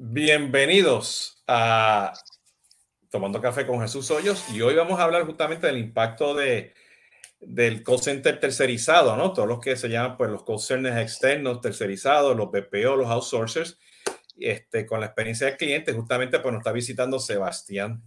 [0.00, 2.12] Bienvenidos a
[3.10, 6.72] Tomando Café con Jesús Hoyos y hoy vamos a hablar justamente del impacto de,
[7.40, 9.32] del call center tercerizado, ¿no?
[9.32, 13.76] Todos los que se llaman pues los call centers externos tercerizados, los BPO, los outsourcers,
[14.38, 18.00] este, con la experiencia del cliente, justamente pues nos está visitando Sebastián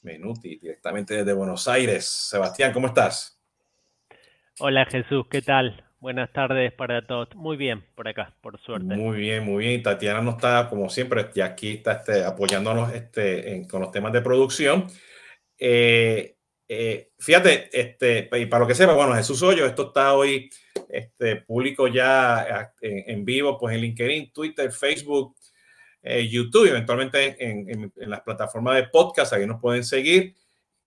[0.00, 2.06] Menuti directamente desde Buenos Aires.
[2.06, 3.38] Sebastián, ¿cómo estás?
[4.58, 5.89] Hola Jesús, ¿qué tal?
[6.00, 7.28] Buenas tardes para todos.
[7.34, 8.96] Muy bien por acá, por suerte.
[8.96, 9.82] Muy bien, muy bien.
[9.82, 14.22] Tatiana nos está, como siempre, y aquí está este, apoyándonos este, con los temas de
[14.22, 14.86] producción.
[15.58, 16.36] Eh,
[16.66, 20.48] eh, fíjate, este, y para lo que sepa, bueno, Jesús Hoyo, esto está hoy
[20.88, 25.36] este, público ya en, vivo, pues en LinkedIn, Twitter, Facebook,
[26.02, 30.34] eh, YouTube, eventualmente en, en, las plataformas de podcast, ahí nos pueden seguir.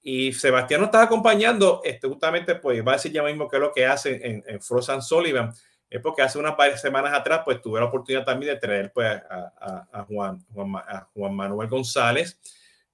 [0.06, 3.62] Y Sebastián nos está acompañando, este, justamente, pues va a decir ya mismo qué es
[3.62, 5.50] lo que hace en, en Frozen Sullivan.
[5.90, 9.88] Es porque hace unas semanas atrás, pues tuve la oportunidad también de traer pues, a,
[9.94, 10.74] a, Juan, Juan,
[11.14, 12.38] Juan, Manuel González,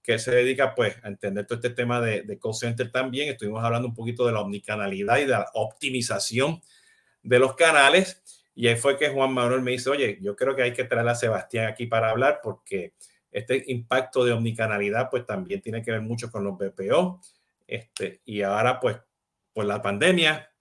[0.03, 3.29] que se dedica pues a entender todo este tema de, de call center también.
[3.29, 6.61] Estuvimos hablando un poquito de la omnicanalidad y de la optimización
[7.23, 8.21] de los canales.
[8.53, 11.07] Y ahí fue que Juan Manuel me dice, oye, yo creo que hay que traer
[11.07, 12.93] a Sebastián aquí para hablar porque
[13.31, 17.21] este impacto de omnicanalidad pues también tiene que ver mucho con los BPO.
[17.67, 18.97] Este, y ahora pues
[19.53, 20.51] por la pandemia,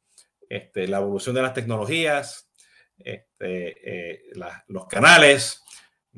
[0.49, 2.51] este, la evolución de las tecnologías,
[2.99, 4.33] este, eh,
[4.69, 5.63] los canales,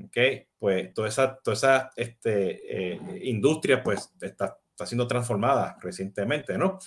[0.07, 6.57] okay, pues toda esa, toda esa este, eh, industria pues está, está siendo transformada recientemente,
[6.57, 6.79] ¿no?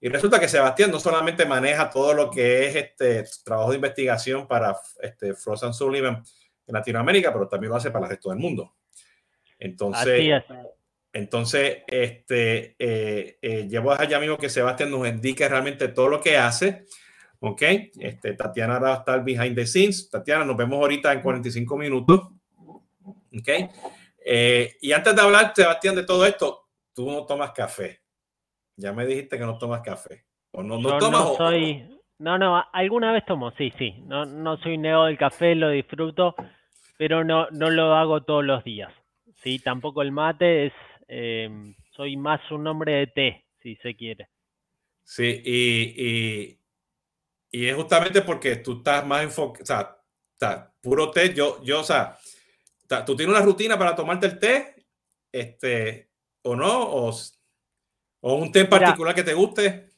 [0.00, 4.46] Y resulta que Sebastián no solamente maneja todo lo que es este trabajo de investigación
[4.46, 6.22] para este Frozen Sullivan
[6.66, 8.74] en Latinoamérica, pero también lo hace para el resto del mundo.
[9.58, 10.42] Entonces,
[11.12, 16.36] entonces este, eh, eh, llevo allá mismo que Sebastián nos indique realmente todo lo que
[16.36, 16.84] hace.
[17.40, 17.62] Ok,
[17.98, 20.10] este, Tatiana va a estar behind the scenes.
[20.10, 22.20] Tatiana, nos vemos ahorita en 45 minutos.
[23.38, 23.48] Ok,
[24.24, 28.00] eh, y antes de hablar, Sebastián, de todo esto, tú no tomas café.
[28.76, 30.24] Ya me dijiste que no tomas café.
[30.50, 31.96] ¿O no, no, no soy.
[32.18, 33.92] No, no, alguna vez tomo, sí, sí.
[34.06, 36.34] No, no soy neo del café, lo disfruto,
[36.96, 38.92] pero no, no lo hago todos los días.
[39.46, 40.72] Sí, tampoco el mate es,
[41.06, 44.28] em, soy más un hombre de té, si se quiere.
[45.04, 46.58] Sí, y,
[47.52, 49.98] y, es justamente porque tú estás más enfocado, o sea,
[50.32, 52.18] está puro té, yo, yo, o sea,
[53.06, 54.74] tú tienes una rutina para tomarte el té,
[55.30, 56.10] este,
[56.42, 57.12] o no, o,
[58.22, 59.90] o un té en particular que te guste.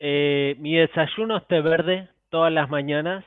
[0.00, 3.24] Eh, mi desayuno es té verde todas las mañanas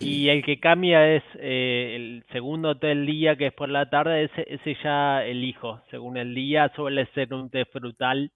[0.00, 3.90] y el que cambia es eh, el segundo té del día, que es por la
[3.90, 5.80] tarde, ese, ese ya elijo.
[5.90, 8.30] Según el día suele ser un té frutal,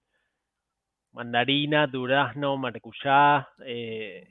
[1.12, 4.26] mandarina, durazno, maracuyá, eh,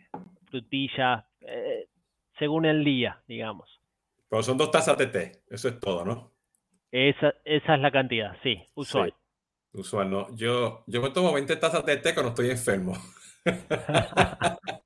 [0.50, 1.88] frutilla, eh,
[2.38, 3.70] según el día, digamos.
[4.30, 6.32] Pero son dos tazas de té, eso es todo, ¿no?
[6.92, 9.14] Esa, esa es la cantidad, sí, usual.
[9.74, 10.36] usual, ¿no?
[10.36, 12.94] Yo, yo me tomo 20 tazas de té cuando estoy enfermo.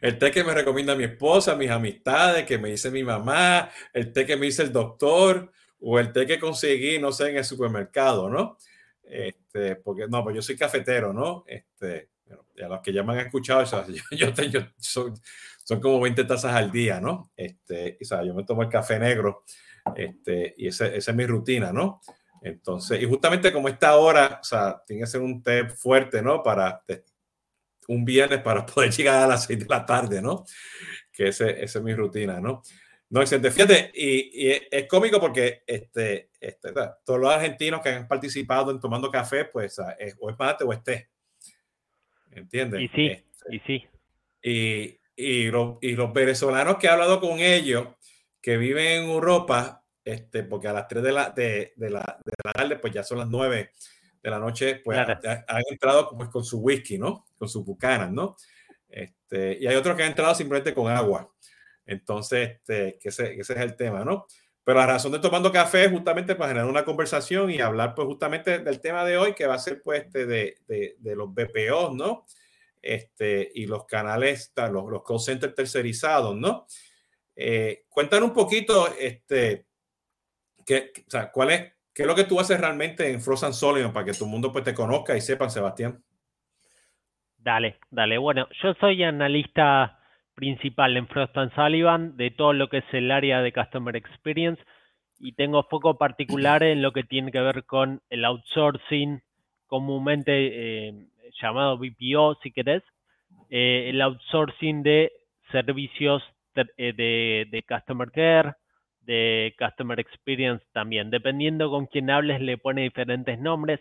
[0.00, 4.12] el té que me recomienda mi esposa, mis amistades, que me dice mi mamá, el
[4.12, 5.50] té que me dice el doctor
[5.80, 8.56] o el té que conseguí, no sé, en el supermercado, ¿no?
[9.02, 11.44] Este, porque no, pues yo soy cafetero, ¿no?
[11.46, 12.10] Este,
[12.62, 13.64] a los que ya me han escuchado,
[14.12, 15.14] yo, yo, son,
[15.80, 17.30] como 20 tazas al día, ¿no?
[17.36, 19.44] Este, o sea, yo me tomo el café negro,
[19.96, 22.00] este, y esa es mi rutina, ¿no?
[22.42, 26.42] Entonces, y justamente como esta hora, o sea, tiene que ser un té fuerte, ¿no?
[26.42, 26.82] Para
[27.88, 30.44] un viernes para poder llegar a las 6 de la tarde, ¿no?
[31.12, 32.62] Que ese, esa es mi rutina, ¿no?
[33.10, 33.50] No, excelente.
[33.50, 36.72] Fíjate, y, y, es cómico porque este, este,
[37.04, 40.72] todos los argentinos que han participado en tomando café, pues es, o es mate o
[40.72, 41.10] es té.
[42.30, 42.82] ¿Entiendes?
[42.82, 43.88] Y sí, este, y sí.
[44.42, 45.48] Y, y,
[45.80, 47.88] y, los venezolanos que he hablado con ellos,
[48.40, 52.32] que viven en Europa, este, porque a las 3 de la, de, de la, de
[52.44, 53.72] la tarde, pues ya son las 9
[54.22, 57.26] de la noche, pues han entrado pues, con su whisky, ¿no?
[57.38, 58.36] Con sus bucanas, ¿no?
[58.88, 61.32] Este, y hay otros que han entrado simplemente con agua.
[61.86, 64.26] Entonces, este, que ese, ese, es el tema, ¿no?
[64.62, 68.06] Pero la razón de tomando café es justamente para generar una conversación y hablar, pues,
[68.06, 71.32] justamente del tema de hoy, que va a ser, pues, este, de, de, de los
[71.32, 72.26] BPO, ¿no?
[72.82, 76.66] Este, y los canales, los, los call centers tercerizados, ¿no?
[77.36, 79.66] Eh, cuéntanos un poquito, este,
[80.64, 83.92] que, o sea, cuál es, ¿Qué es lo que tú haces realmente en Frozen Sullivan
[83.92, 86.02] para que tu mundo pues, te conozca y sepan, Sebastián?
[87.36, 88.16] Dale, dale.
[88.16, 89.98] Bueno, yo soy analista
[90.34, 94.62] principal en Frost Sullivan de todo lo que es el área de Customer Experience
[95.18, 99.20] y tengo foco particular en lo que tiene que ver con el outsourcing,
[99.66, 100.32] comúnmente
[100.88, 101.06] eh,
[101.38, 102.82] llamado BPO, si querés,
[103.50, 105.12] eh, el outsourcing de
[105.52, 106.22] servicios
[106.78, 108.54] eh, de Customer Care,
[109.10, 111.10] de Customer Experience también.
[111.10, 113.80] Dependiendo con quién hables, le pone diferentes nombres,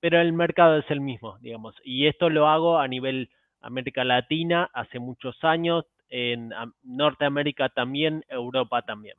[0.00, 1.76] pero el mercado es el mismo, digamos.
[1.84, 3.30] Y esto lo hago a nivel
[3.60, 6.50] América Latina hace muchos años, en
[6.82, 9.16] Norteamérica también, Europa también.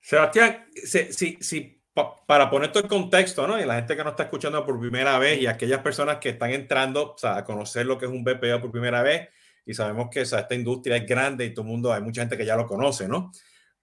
[0.00, 1.80] Sebastián, si,
[2.26, 3.60] para poner todo en contexto, ¿no?
[3.60, 6.50] Y la gente que nos está escuchando por primera vez y aquellas personas que están
[6.50, 9.28] entrando a conocer lo que es un BPO por primera vez,
[9.64, 12.44] y sabemos que esta industria es grande y todo el mundo, hay mucha gente que
[12.44, 13.30] ya lo conoce, ¿no?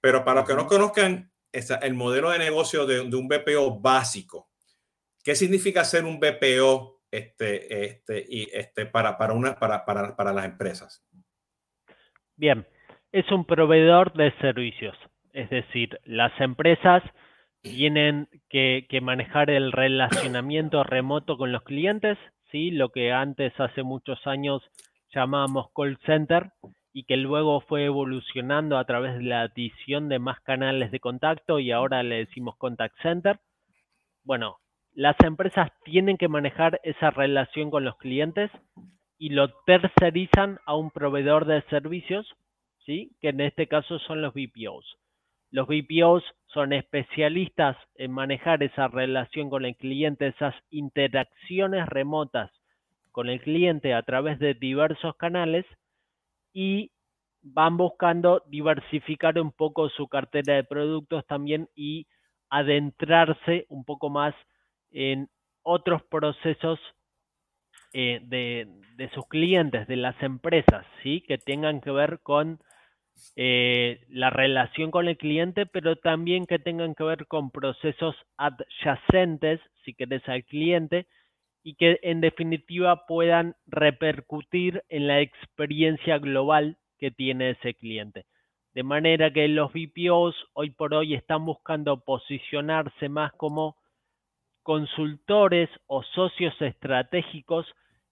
[0.06, 4.52] Pero para los que no conozcan el modelo de negocio de, un BPO básico,
[5.24, 10.32] ¿qué significa ser un BPO este, este, y este, para, para, una, para, para, para
[10.32, 11.04] las empresas?
[12.36, 12.68] Bien,
[13.12, 14.96] es un proveedor de servicios,
[15.34, 17.02] es decir, las empresas
[17.64, 22.20] tienen que, que, manejar el relacionamiento remoto con los clientes,
[22.52, 22.70] ¿sí?
[22.70, 24.62] lo que antes, hace muchos años,
[25.16, 26.52] llamábamos call center
[26.96, 31.60] y que luego fue evolucionando a través de la adición de más canales de contacto
[31.60, 33.38] y ahora le decimos contact center.
[34.24, 34.60] Bueno,
[34.94, 38.50] las empresas tienen que manejar esa relación con los clientes
[39.18, 42.34] y lo tercerizan a un proveedor de servicios,
[42.86, 43.12] ¿sí?
[43.20, 44.98] que en este caso son los BPOs.
[45.52, 52.52] Los BPOs son especialistas en manejar esa relación con el cliente, esas interacciones remotas
[53.12, 55.66] con el cliente a través de diversos canales
[56.56, 56.90] y
[57.44, 62.08] van buscando diversificar un poco su cartera de productos también y
[62.50, 64.34] adentrarse un poco más
[64.92, 65.30] en
[65.62, 66.80] otros procesos
[67.92, 71.22] eh, de, sus clientes, de las empresas, ¿sí?
[71.28, 72.60] que tengan que ver con
[73.36, 79.60] eh, la relación con el cliente, pero también que tengan que ver con procesos adyacentes,
[79.84, 81.06] si querés, al cliente,
[81.66, 88.28] y que en definitiva puedan repercutir en la experiencia global que tiene ese cliente.
[88.76, 93.78] De manera que los VPOs hoy por hoy están buscando posicionarse más como
[94.62, 97.66] consultores o socios estratégicos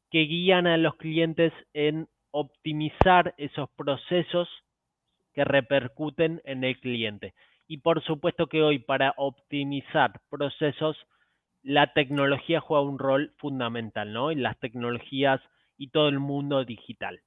[0.10, 4.50] que guían a los clientes en optimizar esos procesos
[5.36, 7.36] que repercuten en el cliente.
[7.68, 10.98] Y por supuesto que hoy para optimizar procesos
[11.64, 14.32] la tecnología juega un rol fundamental, ¿no?
[14.32, 15.42] Y las tecnologías
[15.78, 17.22] y todo el mundo digital.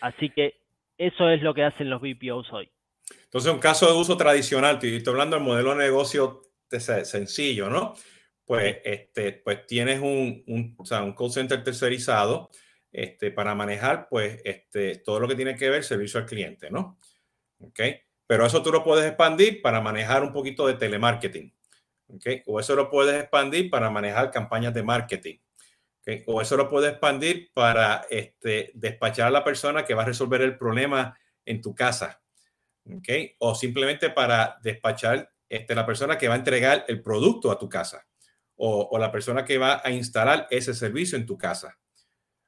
[0.00, 0.60] Así que
[0.98, 2.70] eso es lo que hacen los BPOs hoy.
[3.24, 6.42] Entonces, un caso de uso tradicional, estoy hablando del modelo de negocio
[7.04, 7.94] sencillo, ¿no?
[8.44, 12.50] Pues, este, pues tienes un, un, o sea, un call center tercerizado
[12.92, 16.98] este, para manejar pues, este, todo lo que tiene que ver servicio al cliente, ¿no?
[17.58, 17.80] ¿Ok?
[18.26, 21.52] Pero eso tú lo puedes expandir para manejar un poquito de telemarketing.
[22.46, 25.38] O eso lo puedes expandir para manejar campañas de marketing.
[26.26, 30.42] O eso lo puedes expandir para este, despachar a la persona que va a resolver
[30.42, 32.22] el problema en tu casa.
[33.38, 37.68] O simplemente para despachar este, la persona que va a entregar el producto a tu
[37.68, 38.06] casa.
[38.56, 41.76] O, la persona que va a instalar ese servicio en tu casa.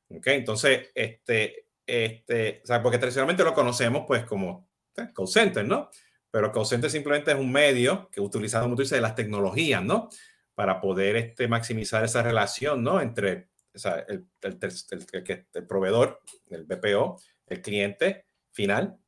[0.09, 5.91] Entonces, este, este, porque tradicionalmente lo conocemos pues como eh, call center, ¿no?
[6.37, 10.11] Pero call simplemente es un medio que utiliza, como tú dices, las tecnologías, ¿no?
[10.55, 13.00] Para poder este, maximizar esa relación, ¿no?
[13.00, 18.99] Entre el, el, proveedor, el BPO, el cliente final,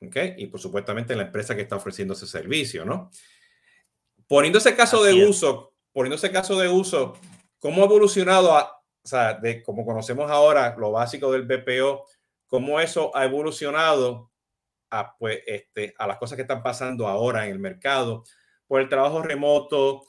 [0.00, 0.16] ¿ok?
[0.38, 3.10] Y por supuestamente la empresa que está ofreciendo ese servicio, ¿no?
[4.26, 7.18] Poniendo ese caso de uso, poniendo ese caso de uso,
[7.58, 12.06] ¿cómo ha evolucionado, a, o sea, de como conocemos ahora, lo básico del BPO,
[12.46, 14.30] cómo eso ha evolucionado
[14.90, 18.24] a, pues, este, a las cosas que están pasando ahora en el mercado,
[18.66, 20.02] por el trabajo remoto,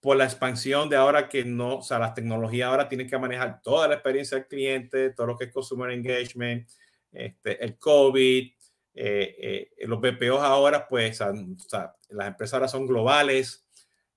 [0.00, 3.62] por la expansión de ahora que no, o sea, las tecnologías ahora tienen que manejar
[3.62, 6.68] toda la experiencia del cliente, todo lo que es consumer engagement,
[7.10, 8.52] este, el COVID,
[8.96, 13.66] eh, eh, los BPOs ahora, pues, o sea, las empresas ahora son globales,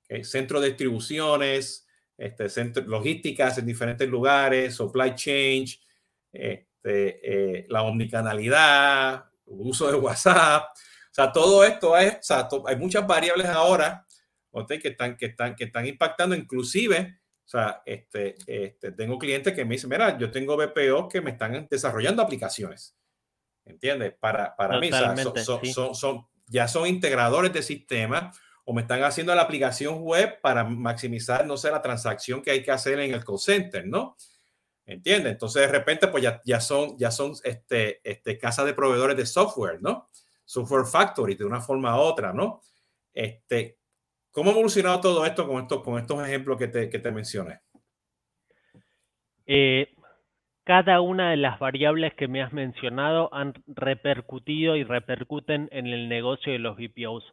[0.08, 5.66] centro centros de distribuciones, este, centro, logísticas en diferentes lugares, supply chain,
[6.32, 10.66] este, eh, la omnicanalidad, uso de WhatsApp.
[10.74, 14.06] O sea, todo esto es, o sea, hay muchas variables ahora
[14.66, 19.66] que, están, que, están, que están impactando, inclusive, o sea, este, este, tengo clientes que
[19.66, 22.96] me dicen, mira, yo tengo BPO que me están desarrollando aplicaciones.
[23.66, 24.14] ¿Entiendes?
[24.20, 24.90] Para, para mí,
[25.74, 30.64] son, son, ya son integradores de sistemas o me están haciendo la aplicación web para
[30.64, 34.16] maximizar, no sé, la transacción que hay que hacer en el call center, ¿no?
[34.88, 35.34] ¿Entiendes?
[35.34, 39.26] Entonces de repente pues ya, ya son, ya son este, este, casas de proveedores de
[39.26, 40.10] software, ¿no?
[40.46, 42.62] Software Factory de una forma u otra, ¿no?
[43.14, 43.78] Este,
[44.32, 47.60] ¿Cómo ha evolucionado todo esto con, esto, con estos ejemplos que te, que te mencioné?
[49.46, 49.94] Eh,
[50.64, 56.08] cada una de las variables que me has mencionado han repercutido y repercuten en el
[56.08, 57.26] negocio de los BPOs.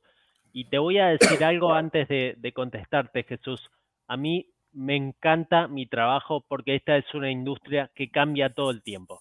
[0.53, 3.61] Y te voy a decir algo antes de, de contestarte, Jesús.
[4.09, 8.83] A mí me encanta mi trabajo porque esta es una industria que cambia todo el
[8.83, 9.21] tiempo.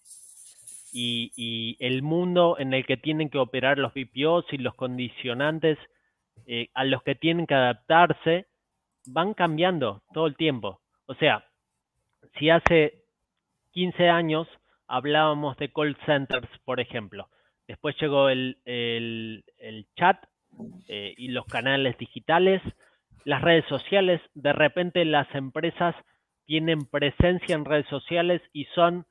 [0.92, 5.80] Y, el mundo en el que tienen que operar los BPOs y los condicionantes
[6.46, 8.46] eh, a los que tienen que adaptarse
[9.08, 10.82] van cambiando todo el tiempo.
[11.08, 11.46] O sea,
[12.38, 13.06] si hace
[13.72, 14.48] 15 años
[14.88, 17.28] hablábamos de call centers, por ejemplo,
[17.68, 19.44] después llegó el,
[19.96, 20.24] chat
[20.88, 22.62] eh, y los canales digitales,
[23.26, 25.96] las redes sociales, de repente las empresas
[26.46, 29.06] tienen presencia en redes sociales y son,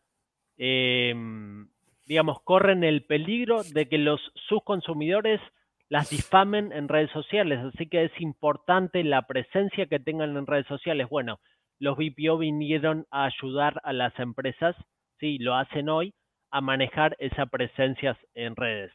[0.59, 1.69] em,
[2.07, 5.40] digamos, corren el peligro de que los sus consumidores
[5.88, 7.59] las difamen en redes sociales.
[7.59, 11.09] Así que es importante la presencia que tengan en redes sociales.
[11.09, 11.38] Bueno,
[11.78, 14.76] los BPO vinieron a ayudar a las empresas,
[15.19, 16.14] sí, lo hacen hoy,
[16.50, 18.92] a manejar esa presencia en redes.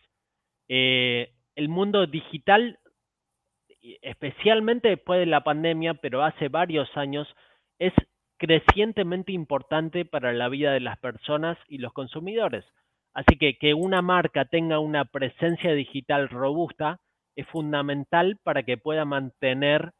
[0.69, 2.79] Eh, el mundo digital
[4.01, 7.27] especialmente después de la pandemia, pero hace varios años,
[7.79, 7.93] es
[8.37, 12.65] crecientemente importante para la vida de las personas y los consumidores.
[13.13, 16.99] Así que que una marca tenga una presencia digital robusta
[17.35, 19.91] es fundamental para que pueda mantener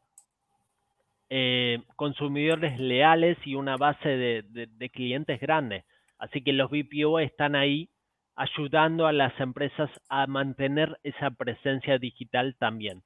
[1.30, 5.84] eh, consumidores leales y una base de, de clientes grande.
[6.18, 7.90] Así que los BPO están ahí
[8.34, 13.02] ayudando a las empresas a mantener esa presencia digital también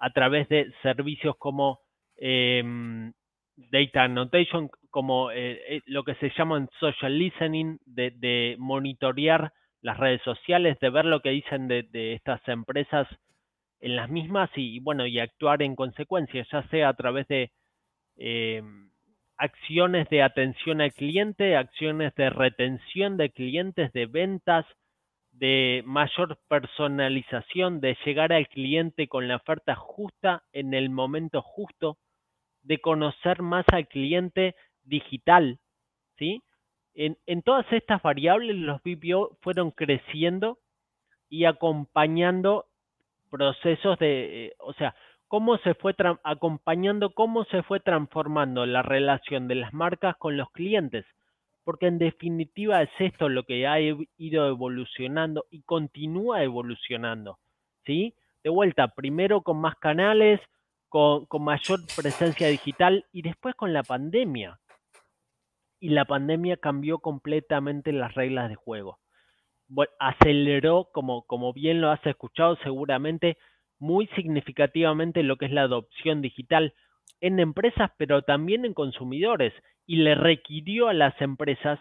[0.00, 1.80] a través de servicios como
[2.16, 3.12] em,
[3.56, 9.52] Data Annotation, como eh, eh, lo que se llama social listening, de, monitorear
[9.82, 13.06] las redes sociales, de ver lo que dicen de, estas empresas
[13.80, 17.50] en las mismas y, bueno, y actuar en consecuencia, ya sea a través de
[19.36, 24.66] acciones de atención al cliente, acciones de retención de clientes, de ventas,
[25.40, 31.96] de mayor personalización, de llegar al cliente con la oferta justa en el momento justo,
[32.62, 34.54] de conocer más al cliente
[34.84, 35.58] digital,
[36.18, 36.42] ¿sí?
[36.92, 40.58] En, en todas estas variables los BPO fueron creciendo
[41.30, 42.66] y acompañando
[43.30, 44.94] procesos de, eh, o sea,
[45.26, 50.50] cómo se fue acompañando cómo se fue transformando la relación de las marcas con los
[50.50, 51.06] clientes
[51.64, 57.38] porque en definitiva es esto lo que ha ido evolucionando y continúa evolucionando,
[57.84, 58.14] ¿sí?
[58.42, 60.40] De vuelta, primero con más canales,
[60.88, 64.58] con, mayor presencia digital y después con la pandemia.
[65.78, 68.98] Y la pandemia cambió completamente las reglas de juego.
[69.98, 73.38] aceleró, como, como bien lo has escuchado seguramente,
[73.78, 76.74] muy significativamente lo que es la adopción digital
[77.20, 79.54] en empresas, pero también en consumidores
[79.90, 81.80] y le requirió a las empresas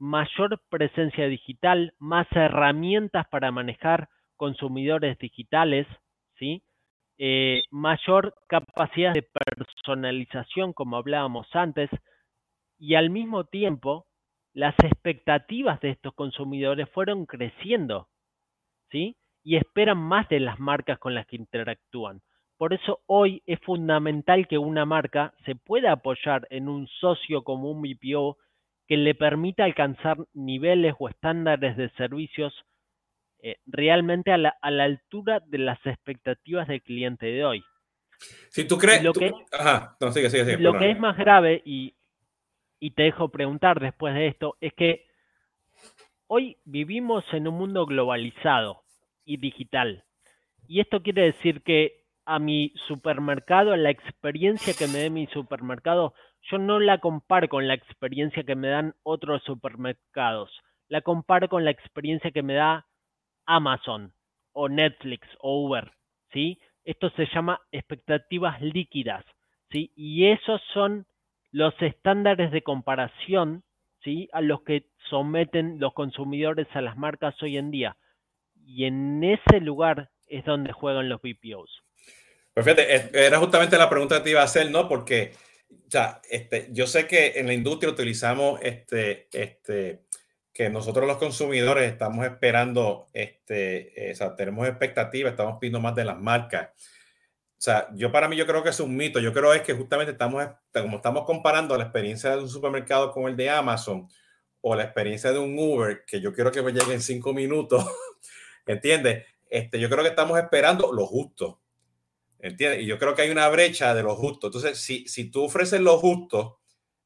[0.00, 5.86] mayor presencia digital, más herramientas para manejar consumidores digitales,
[6.40, 6.64] ¿sí?
[7.18, 11.88] Eh, mayor capacidad de personalización, como hablábamos antes,
[12.80, 14.08] y al mismo tiempo
[14.52, 18.08] las expectativas de estos consumidores fueron creciendo,
[18.90, 19.16] ¿sí?
[19.44, 22.22] Y esperan más de las marcas con las que interactúan.
[22.58, 27.70] Por eso hoy es fundamental que una marca se pueda apoyar en un socio como
[27.70, 28.38] un BPO
[28.86, 32.54] que le permita alcanzar niveles o estándares de servicios
[33.42, 37.64] eh, realmente a la, altura de las expectativas del cliente de hoy.
[38.48, 39.02] Si tú crees...
[39.02, 39.32] Lo, que,
[40.58, 41.94] lo que es más grave, y,
[42.80, 45.06] y te dejo preguntar después de esto, es que
[46.26, 48.82] hoy vivimos en un mundo globalizado
[49.26, 50.04] y digital.
[50.66, 55.26] Y esto quiere decir que a mi supermercado, a la experiencia que me dé mi
[55.28, 56.12] supermercado,
[56.50, 60.50] yo no la comparo con la experiencia que me dan otros supermercados.
[60.88, 62.86] La comparo con la experiencia que me da
[63.46, 64.12] Amazon
[64.52, 65.92] o Netflix o Uber,
[66.32, 66.58] ¿sí?
[66.84, 69.24] Esto se llama expectativas líquidas,
[69.70, 69.92] ¿sí?
[69.96, 71.06] Y esos son
[71.52, 73.62] los estándares de comparación,
[74.02, 74.28] ¿sí?
[74.32, 77.96] A los que someten los consumidores a las marcas hoy en día.
[78.64, 81.85] Y en ese lugar es donde juegan los BPOs.
[82.56, 84.88] Pues fíjate, era justamente la pregunta que te iba a hacer, ¿no?
[84.88, 85.34] Porque
[85.88, 90.04] ya, este, yo sé que en la industria utilizamos este, este,
[90.54, 95.94] que nosotros los consumidores estamos esperando, este, eh, o sea, tenemos expectativas, estamos pidiendo más
[95.94, 96.70] de las marcas.
[96.72, 99.20] O sea, yo para mí yo creo que es un mito.
[99.20, 103.24] Yo creo es que justamente estamos, como estamos comparando la experiencia de un supermercado con
[103.28, 104.08] el de Amazon
[104.62, 107.84] o la experiencia de un Uber, que yo quiero que me llegue en cinco minutos,
[108.66, 109.26] ¿entiendes?
[109.44, 111.60] Este, yo creo que estamos esperando lo justo.
[112.38, 112.82] ¿Entiendes?
[112.82, 114.48] Y yo creo que hay una brecha de lo justo.
[114.48, 116.60] Entonces, si, si tú ofreces lo justo,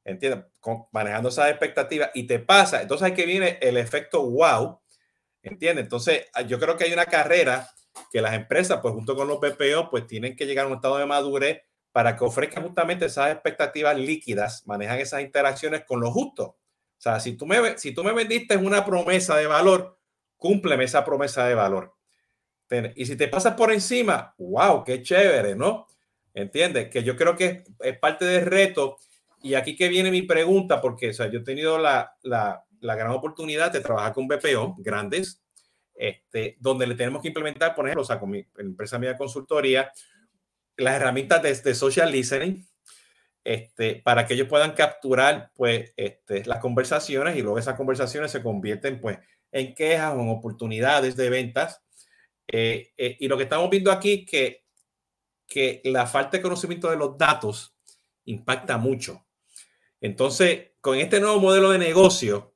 [0.05, 0.47] ¿entiendes?
[0.93, 4.81] manejando esas expectativas y te pasa, entonces ahí que viene el efecto wow,
[5.43, 5.85] ¿entiendes?
[5.85, 7.69] Entonces, ah, yo creo que hay una carrera
[8.13, 10.99] que las empresas, pues junto con los BPO, pues tienen que llegar a un estado
[10.99, 16.45] de madurez para que ofrezcan justamente esas expectativas líquidas, manejan esas interacciones con lo justo.
[16.45, 19.99] O sea, si tú me, si tú me vendiste una promesa de valor,
[20.37, 21.95] cúmpleme esa promesa de valor.
[22.95, 25.87] Y si te pasas por encima, wow, qué chévere, ¿no?
[26.33, 26.89] ¿Entiendes?
[26.89, 28.97] Que yo creo que es parte del reto.
[29.43, 32.95] Y aquí que viene mi pregunta, porque o sea, yo he tenido la, la, la
[32.95, 35.43] gran oportunidad de trabajar con BPO grandes,
[35.95, 39.19] este, donde le tenemos que implementar, por ejemplo, o sea, con mi empresa mía de
[39.19, 39.93] consultoría,
[40.77, 42.67] las herramientas de, social listening,
[43.45, 48.43] este, para que ellos puedan capturar pues, este, las conversaciones y luego esas conversaciones se
[48.43, 49.19] convierten pues,
[49.53, 51.83] en quejas o en oportunidades de ventas.
[52.53, 54.61] Eh, eh, y lo que estamos viendo aquí que
[55.51, 57.77] que la falta de conocimiento de los datos
[58.25, 59.27] impacta mucho.
[60.01, 62.55] Entonces, con este nuevo modelo de negocio,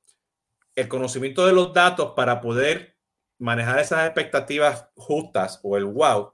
[0.76, 2.96] el conocimiento de los datos para poder
[3.38, 6.32] manejar esas expectativas justas o el wow,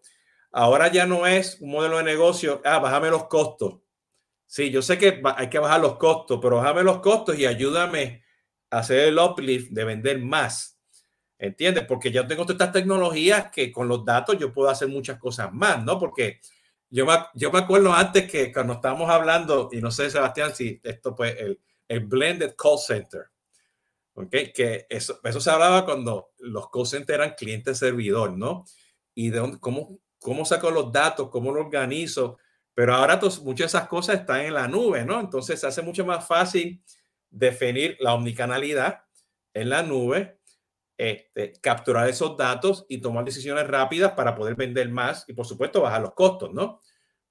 [0.53, 3.81] ahora ya no es un modelo de negocio, ah, bájame los costos.
[4.47, 8.23] Sí, yo sé que hay que bajar los costos, pero bájame los costos y ayúdame
[8.69, 10.79] a hacer el uplift de vender más.
[11.43, 11.87] ¿Entiendes?
[11.87, 15.51] Porque ya tengo todas estas tecnologías que con los datos yo puedo hacer muchas cosas
[15.51, 15.99] más, ¿no?
[15.99, 16.39] Porque
[16.91, 20.79] yo me, yo me acuerdo antes que cuando estábamos hablando, y no sé, Sebastián, si
[20.85, 23.31] esto pues el, el blended call center,
[24.13, 24.31] ¿ok?
[24.55, 28.67] Que eso, eso se hablaba cuando los call centers eran cliente-servidor, ¿no?
[29.15, 32.37] Y de dónde, cómo, cómo saco los datos, cómo lo organizo,
[32.75, 35.19] pero ahora muchas de esas cosas están en la nube, ¿no?
[35.19, 36.83] Entonces se hace mucho más fácil
[37.31, 39.05] definir la omnicanalidad
[39.55, 40.40] en la nube
[41.01, 45.81] este, capturar esos datos y tomar decisiones rápidas para poder vender más y, por supuesto,
[45.81, 46.81] bajar los costos, ¿no?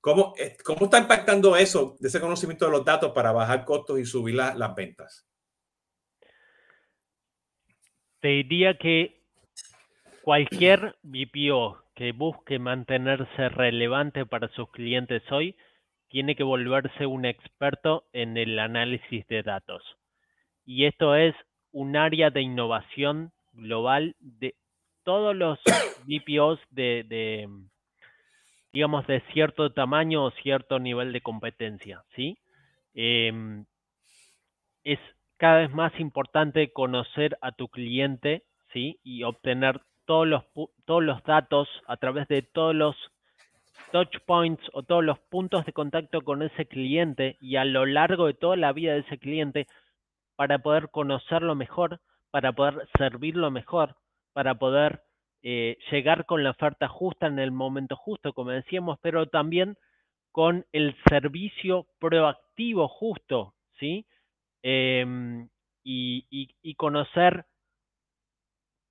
[0.02, 4.00] ¿Cómo, eh, cómo está impactando eso, de ese conocimiento de los datos para bajar costos
[4.00, 5.30] y subir las ventas?
[8.22, 9.22] Te diría que
[10.24, 15.56] cualquier BPO que busque mantenerse relevante para sus clientes hoy
[16.08, 19.84] tiene que volverse un experto en el análisis de datos.
[20.66, 21.36] Y esto es
[21.72, 24.56] un área de innovación global de
[25.04, 25.60] todos los
[26.06, 27.48] BPOs de,
[28.74, 32.38] digamos, de cierto tamaño o cierto nivel de competencia, ¿sí?
[32.94, 33.66] Em,
[34.84, 35.00] es
[35.38, 39.00] cada vez más importante conocer a tu cliente, ¿sí?
[39.04, 40.44] Y obtener todos los,
[40.86, 42.96] todos los datos a través de todos los
[43.92, 48.28] touch points o todos los puntos de contacto con ese cliente y a lo largo
[48.28, 49.68] de toda la vida de ese cliente
[50.36, 52.00] para poder conocerlo mejor
[52.32, 53.96] para poder servirlo mejor,
[54.34, 55.04] para poder
[55.42, 59.78] eh, llegar con la oferta justa en el momento justo, como decíamos, pero también
[60.32, 64.06] con el servicio proactivo justo, ¿sí?
[64.62, 65.50] Em,
[65.84, 67.46] y, conocer,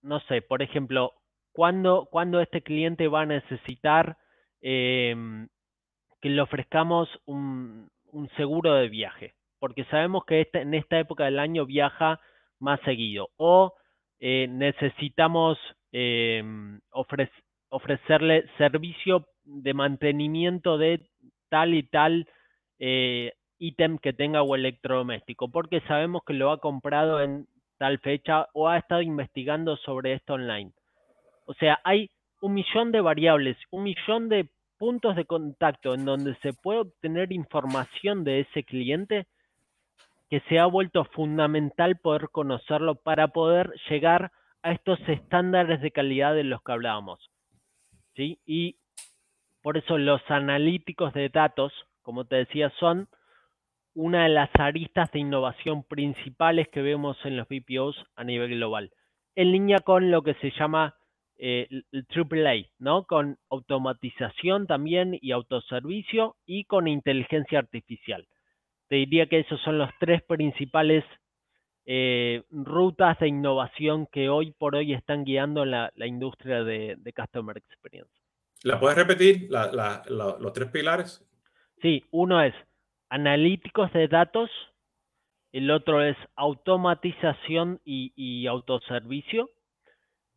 [0.03, 1.14] no sé, por ejemplo,
[1.53, 2.09] cuándo,
[2.40, 4.18] este cliente va a necesitar
[4.61, 5.48] em,
[6.20, 7.90] que le ofrezcamos un,
[8.37, 12.20] seguro de viaje, porque sabemos que este, en esta época del año viaja
[12.61, 13.29] más seguido.
[13.37, 13.75] O
[14.21, 15.59] eh, necesitamos
[15.92, 16.81] em,
[17.71, 21.01] ofrecerle servicio de mantenimiento de
[21.49, 22.27] tal y tal
[22.79, 27.47] eh, ítem que tenga o electrodoméstico, porque sabemos que lo ha comprado en
[27.79, 30.73] tal fecha o ha estado investigando sobre esto online.
[31.47, 36.37] O sea, hay un millón de variables, un millón de puntos de contacto en donde
[36.37, 39.27] se puede obtener información de ese cliente
[40.29, 44.31] que se ha vuelto fundamental poder conocerlo para poder llegar
[44.62, 47.31] a estos estándares de calidad de los que hablábamos.
[48.14, 48.38] ¿sí?
[48.45, 48.77] Y
[49.62, 53.09] por eso los analíticos de datos, como te decía, son
[53.95, 58.93] una de las aristas de innovación principales que vemos en los BPOs a nivel global,
[59.35, 60.95] en línea con lo que se llama
[61.38, 63.05] eh, el AAA, ¿no?
[63.05, 68.27] Con automatización también y autoservicio y con inteligencia artificial
[68.88, 71.05] te diría que esos son los tres principales
[71.90, 78.12] eh, rutas de innovación que hoy por hoy están guiando la, industria de, Customer Experience.
[78.62, 81.24] ¿La puedes repetir, los tres pilares?
[81.81, 82.55] Sí, uno es
[83.09, 84.51] analíticos de datos,
[85.53, 89.48] el otro es automatización y, autoservicio,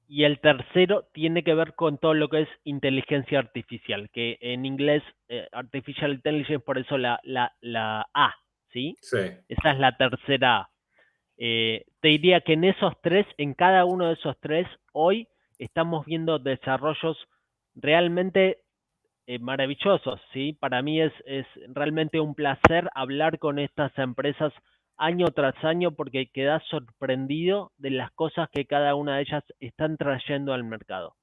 [0.08, 4.66] y el tercero tiene que ver con todo lo que es inteligencia artificial, que en
[4.66, 8.36] inglés, eh, artificial intelligence, por eso la, la, la A,
[8.72, 8.98] ¿sí?
[9.48, 10.70] Esa es la tercera.
[11.38, 16.06] Eh, te diría que en esos tres, en cada uno de esos tres, hoy estamos
[16.06, 17.18] viendo desarrollos
[17.76, 18.60] realmente
[19.28, 20.54] eh, maravillosos, ¿sí?
[20.54, 24.54] Para mí es, es realmente un placer hablar con estas empresas
[24.98, 29.98] año tras año porque quedas sorprendido de las cosas que cada una de ellas están
[29.98, 31.16] trayendo al mercado.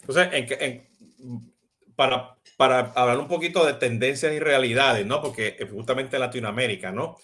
[0.00, 0.28] Entonces,
[0.60, 1.55] en,
[1.96, 5.20] para, para hablar un poquito de tendencias y realidades, ¿no?
[5.20, 7.16] Porque justamente Latinoamérica, ¿no?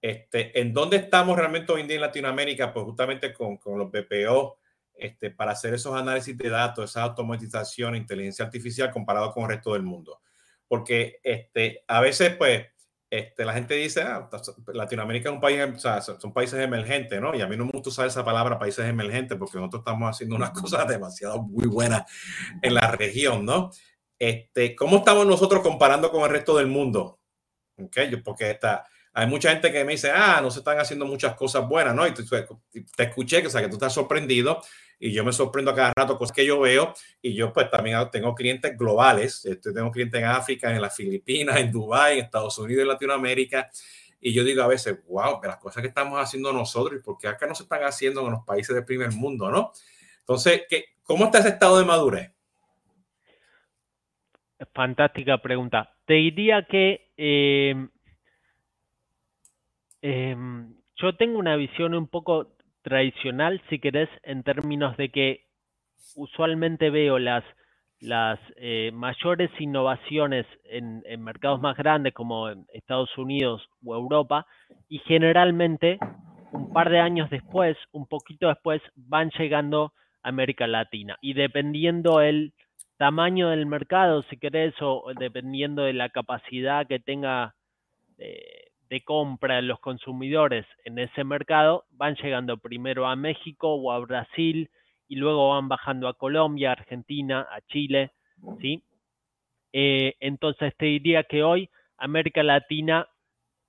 [0.00, 2.72] Este, ¿En dónde estamos realmente hoy en día en Latinoamérica?
[2.72, 4.58] Pues justamente con, con los BPO,
[4.94, 9.72] este, para hacer esos análisis de datos, esa automatización, inteligencia artificial comparado con el resto
[9.72, 10.20] del mundo.
[10.68, 12.66] Porque este, a veces, pues,
[13.10, 14.30] este, la gente dice, ah,
[14.72, 17.34] Latinoamérica es un país, o sea, son países emergentes, ¿no?
[17.34, 20.36] Y a mí no me gusta usar esa palabra países emergentes porque nosotros estamos haciendo
[20.36, 22.04] unas cosas demasiado muy buenas
[22.62, 23.70] en la región, ¿no?
[24.20, 27.18] Este, ¿Cómo estamos nosotros comparando con el resto del mundo?
[27.76, 31.34] Okay, porque está, hay mucha gente que me dice, ah, no se están haciendo muchas
[31.34, 32.06] cosas buenas, ¿no?
[32.06, 34.60] Y te, te escuché, que, o sea, que tú estás sorprendido
[34.98, 37.96] y yo me sorprendo a cada rato cosas que yo veo y yo pues también
[38.12, 42.58] tengo clientes globales, este, tengo clientes en África, en las Filipinas, en Dubái, en Estados
[42.58, 43.70] Unidos, en Latinoamérica
[44.20, 47.16] y yo digo a veces, wow, de las cosas que estamos haciendo nosotros y por
[47.16, 49.72] qué acá no se están haciendo en los países del primer mundo, ¿no?
[50.18, 52.30] Entonces, ¿qué, ¿cómo está ese estado de madurez?
[54.74, 55.94] Fantástica pregunta.
[56.04, 57.74] Te diría que eh,
[60.02, 62.48] em, yo tengo una visión un poco
[62.82, 65.46] tradicional, si querés, en términos de que
[66.16, 67.44] usualmente veo las,
[68.56, 74.46] eh, mayores innovaciones en, en, mercados más grandes como Estados Unidos o Europa
[74.88, 75.98] y generalmente
[76.52, 79.92] un par de años después, un poquito después, van llegando
[80.22, 82.52] a América Latina y dependiendo el
[83.00, 87.54] tamaño del mercado, si querés, o dependiendo de la capacidad que tenga
[88.18, 93.90] eh, de compra de los consumidores en ese mercado van llegando primero a México o
[93.90, 94.68] a Brasil
[95.08, 98.10] y luego van bajando a Colombia, Argentina, a Chile,
[98.60, 98.82] ¿sí?
[99.72, 103.08] Eh, entonces te diría que hoy América Latina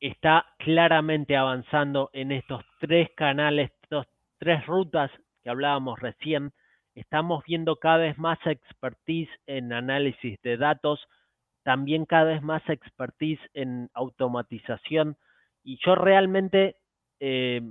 [0.02, 4.08] está claramente avanzando en estos tres canales, estos
[4.40, 5.10] tres rutas
[5.42, 6.52] que hablábamos recién.
[6.96, 11.00] Estamos viendo cada vez más expertise en análisis de datos,
[11.64, 15.18] también cada vez más expertise en automatización
[15.64, 16.78] y yo realmente
[17.20, 17.62] eh,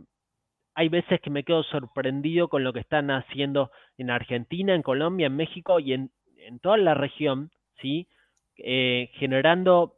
[0.74, 5.26] hay veces que me quedo sorprendido con lo que están haciendo en Argentina, en Colombia,
[5.26, 8.09] en México y en, en toda la región, ¿sí?
[8.56, 9.96] Eh, generando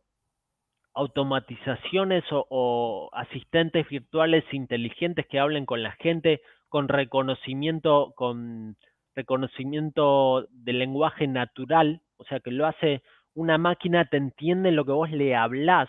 [0.94, 8.76] automatizaciones o, asistentes virtuales inteligentes que hablen con la gente, con reconocimiento, con
[9.14, 13.02] reconocimiento del lenguaje natural, o sea que lo hace
[13.34, 15.88] una máquina te entiende lo que vos le hablás,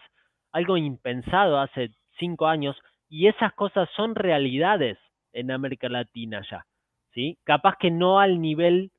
[0.52, 2.78] algo impensado hace cinco años,
[3.10, 4.98] y esas cosas son realidades
[5.34, 6.66] en América Latina ya,
[7.14, 7.38] ¿sí?
[7.44, 8.92] Capaz que no al nivel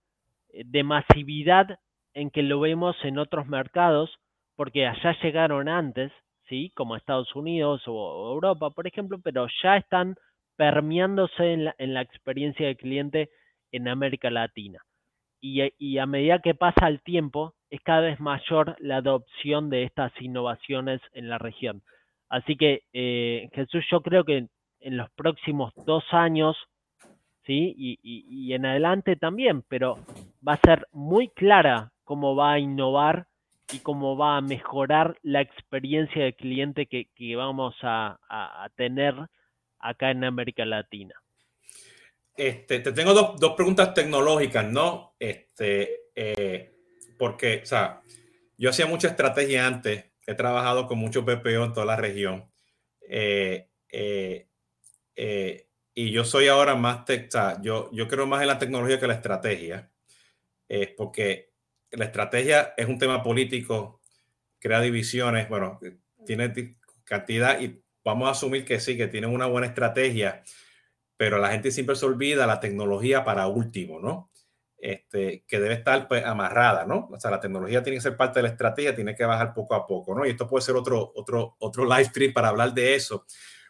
[0.51, 1.79] eh, de masividad
[2.13, 4.19] en que lo vemos en otros mercados,
[4.57, 6.13] porque allá llegaron antes,
[6.49, 6.71] ¿sí?
[6.77, 10.17] Como Estados Unidos o Europa, por ejemplo, pero ya están
[10.57, 13.31] permeándose en la, en la experiencia del cliente
[13.77, 14.81] en América Latina.
[15.41, 20.13] y, a medida que pasa el tiempo, es cada vez mayor la adopción de estas
[20.21, 21.83] innovaciones en la región.
[22.29, 24.49] Así que, eh, Jesús, yo creo que
[24.81, 26.57] en los próximos dos años,
[27.47, 27.75] ¿sí?
[27.77, 29.99] Y, en adelante también, pero
[30.47, 33.27] va a ser muy clara cómo va a innovar
[33.73, 38.19] y cómo va a mejorar la experiencia de cliente que, vamos a,
[38.77, 39.15] tener
[39.79, 41.15] acá en América Latina.
[42.37, 45.15] Este, te tengo dos, dos preguntas tecnológicas, ¿no?
[45.19, 46.75] Este, eh,
[47.19, 48.03] porque, o sea,
[48.57, 52.51] yo hacía mucha estrategia antes, he trabajado con muchos BPO en toda la región.
[53.09, 54.49] Eh, eh,
[55.17, 58.99] eh, y yo soy ahora más, o sea, yo, yo creo más en la tecnología
[58.99, 59.91] que la estrategia,
[60.97, 61.53] porque
[61.93, 64.01] la estrategia es un tema político,
[64.59, 65.79] crea divisiones, bueno,
[66.27, 70.43] tiene cantidad y vamos a asumir que sí, que tiene una buena estrategia,
[71.17, 74.31] pero la gente siempre se olvida la tecnología para último, ¿no?
[74.79, 77.09] Este, que debe estar pues, amarrada, ¿no?
[77.11, 79.75] O sea, la tecnología tiene que ser parte de la estrategia, tiene que bajar poco
[79.75, 80.27] a poco, ¿no?
[80.27, 83.25] Y esto puede ser otro, otro, otro live stream para hablar de eso.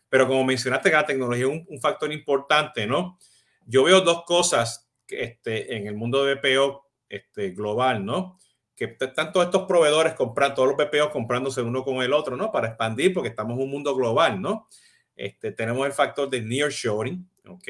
[0.08, 3.18] Pero como mencionaste que la tecnología es un, factor importante, ¿no?
[3.66, 8.38] Yo veo dos cosas este, en el mundo de BPO este, global, ¿no?
[8.74, 12.50] Que están todos estos proveedores comprando, todos los BPO comprándose uno con el otro, ¿no?
[12.50, 14.68] Para expandir, porque estamos en un mundo global, ¿no?
[15.14, 17.68] Este, tenemos el factor de nearshoring, ¿ok?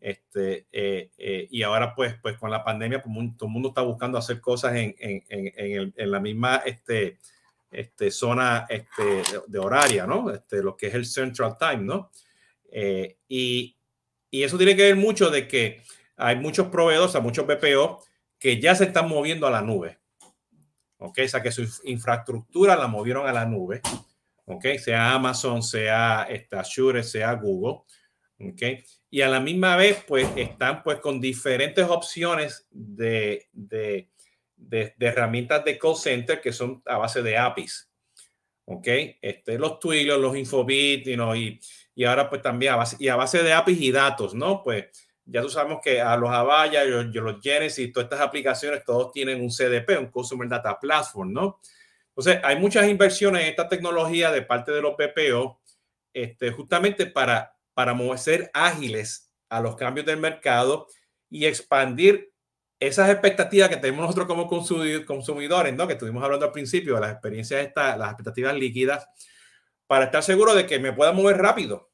[0.00, 3.82] Este, eh, eh, y ahora, pues, pues con la pandemia, pues, todo el mundo está
[3.82, 7.18] buscando hacer cosas en, en, en, en la misma este,
[7.70, 10.30] este, zona este, de, horaria, ¿no?
[10.30, 12.10] Este, lo que es el Central Time, ¿no?
[12.70, 13.76] Eh, y,
[14.30, 15.82] y, eso tiene que ver mucho de que
[16.16, 18.02] hay muchos proveedores, hay muchos BPO
[18.38, 19.98] que ya se están moviendo a la nube.
[20.98, 21.18] ¿Ok?
[21.24, 23.80] O sea, que su infraestructura la movieron a la nube.
[24.46, 24.64] ¿Ok?
[24.78, 27.82] Sea Amazon, sea esta Azure, sea Google.
[28.40, 28.62] ¿Ok?
[29.10, 34.08] Y a la misma vez pues están pues con diferentes opciones de, de,
[34.56, 37.90] de, herramientas de call center que son a base de APIs.
[38.66, 38.86] ¿Ok?
[39.22, 41.58] Este, los Twilio, los Infobit, you know, y,
[41.94, 44.62] y ahora pues también a base, y a base de APIs y datos, ¿no?
[44.62, 44.86] Pues
[45.24, 49.40] ya tú sabemos que a los Avaya, los, los Genesis, todas estas aplicaciones, todos tienen
[49.40, 51.60] un CDP, un Customer Data Platform, ¿no?
[52.08, 55.60] Entonces, hay muchas inversiones en esta tecnología de parte de los PPO,
[56.12, 60.88] este, justamente para, para ser ágiles a los cambios del mercado
[61.30, 62.32] y expandir
[62.80, 65.86] esas expectativas que tenemos nosotros como consumidores, ¿no?
[65.86, 69.06] Que estuvimos hablando al principio de las experiencias, estas, las expectativas líquidas,
[69.86, 71.92] para estar seguro de que me pueda mover rápido.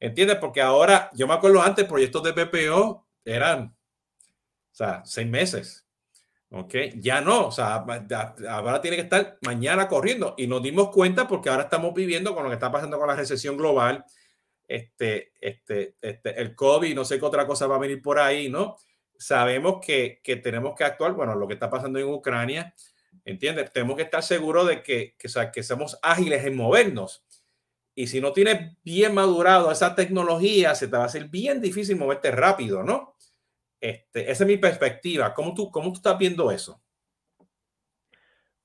[0.00, 0.38] ¿Entiendes?
[0.38, 5.86] Porque ahora, yo me acuerdo antes, proyectos de PPO eran, o sea, seis meses.
[6.50, 6.74] ¿Ok?
[6.96, 7.86] Ya no, o sea,
[8.48, 12.42] ahora tiene que estar mañana corriendo y nos dimos cuenta porque ahora estamos viviendo con
[12.42, 14.04] lo que está pasando con la recesión global,
[14.68, 18.50] este, este, este, el COVID, no sé qué otra cosa va a venir por ahí,
[18.50, 18.76] ¿no?
[19.16, 22.74] Sabemos que, que tenemos que actuar, bueno, lo que está pasando en Ucrania,
[23.24, 23.72] ¿entiendes?
[23.72, 27.24] Tenemos que estar seguros de que, que, o sea, que somos ágiles en movernos.
[27.94, 31.96] Y si no tienes bien madurado esa tecnología, se te va a hacer bien difícil
[31.96, 33.16] moverte rápido, ¿no?
[33.80, 35.34] Este, esa es mi perspectiva.
[35.34, 36.80] ¿Cómo tú, cómo tú estás viendo eso?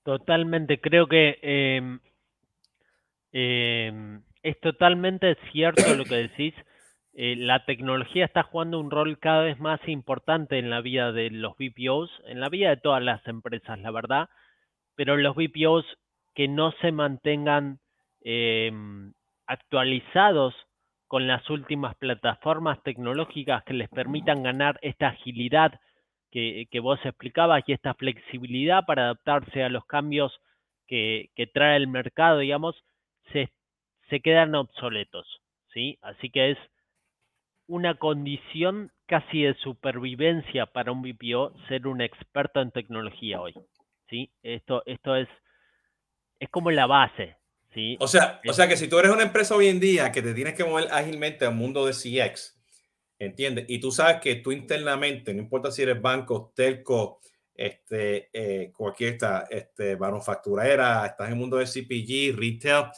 [0.03, 1.99] Totalmente, creo que eh,
[3.31, 6.53] eh, es totalmente cierto lo que decís.
[7.15, 11.29] Eh, la tecnología está jugando un rol cada vez más importante en la vida de
[11.29, 14.29] los BPOs, en la vida de todas las empresas, la verdad,
[14.95, 15.85] pero los BPOs
[16.33, 17.79] que no se mantengan
[18.21, 19.13] em,
[19.45, 20.55] actualizados
[21.07, 25.79] con las últimas plataformas tecnológicas que les permitan ganar esta agilidad
[26.31, 30.33] que, vos explicabas y esta flexibilidad para adaptarse a los cambios
[30.87, 32.75] que, trae el mercado, digamos,
[33.31, 33.51] se,
[34.13, 35.25] se quedan obsoletos,
[35.73, 35.97] ¿sí?
[36.03, 36.57] Así que es
[37.65, 43.55] una condición casi de supervivencia para un BPO ser un experto en tecnología hoy,
[44.11, 44.31] ¿sí?
[44.43, 45.27] Esto, esto es,
[46.39, 47.37] es como la base,
[47.97, 50.35] o sea, o sea que si tú eres una empresa hoy en día que te
[50.35, 52.61] tienes que mover ágilmente al mundo de CX,
[53.17, 53.65] ¿entiendes?
[53.67, 57.19] Y tú sabes que tú internamente, no importa si eres banco, telco,
[57.55, 59.17] este, eh, cualquier
[59.49, 62.91] este, manufacturera, estás en el mundo de CPG, retail,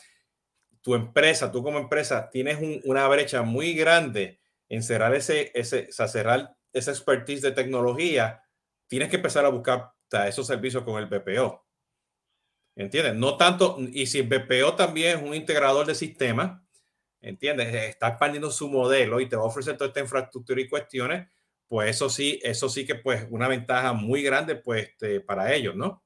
[0.85, 6.55] tu empresa, tú como empresa, tienes una brecha muy grande en cerrar ese, ese, o
[6.73, 8.43] esa expertise de tecnología,
[8.85, 9.93] tienes que empezar a buscar
[10.27, 11.65] esos servicios con el BPO.
[12.75, 13.15] ¿Entiendes?
[13.15, 16.61] No tanto, y si el BPO también es un integrador de sistemas,
[17.19, 17.73] ¿entiendes?
[17.73, 21.27] Está expandiendo su modelo y te va a ofrecer toda esta infraestructura y cuestiones,
[21.67, 25.75] pues eso sí, eso sí que pues una ventaja muy grande pues este, para ellos,
[25.75, 26.03] ¿no?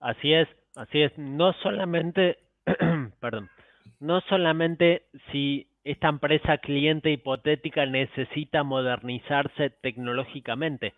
[0.00, 1.12] Así es, así es.
[1.16, 2.36] No solamente,
[3.18, 3.48] perdón,
[4.02, 10.92] no solamente si esta empresa cliente hipotética necesita modernizarse tecnológicamente,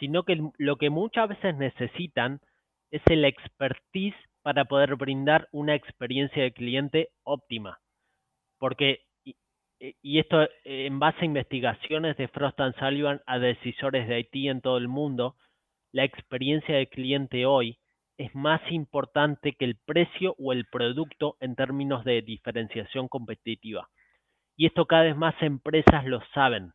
[0.00, 2.40] sino que lo que muchas veces necesitan
[2.90, 7.78] es el expertise para poder brindar una experiencia de cliente óptima.
[8.58, 9.02] Porque,
[9.78, 14.60] y, esto en base a investigaciones de Frost and Sullivan a decisores de IT en
[14.62, 15.36] todo el mundo,
[15.92, 17.78] la experiencia de cliente hoy
[18.24, 23.88] es más importante que el precio o el producto en términos de diferenciación competitiva.
[24.56, 26.72] Y esto cada vez más empresas lo saben.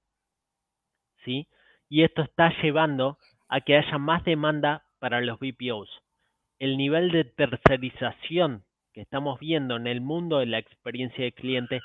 [1.23, 1.47] ¿sí?
[1.89, 5.89] Y esto está llevando a que haya más demanda para los BPOs
[6.59, 11.81] el nivel de tercerización que estamos viendo en el mundo de la experiencia de cliente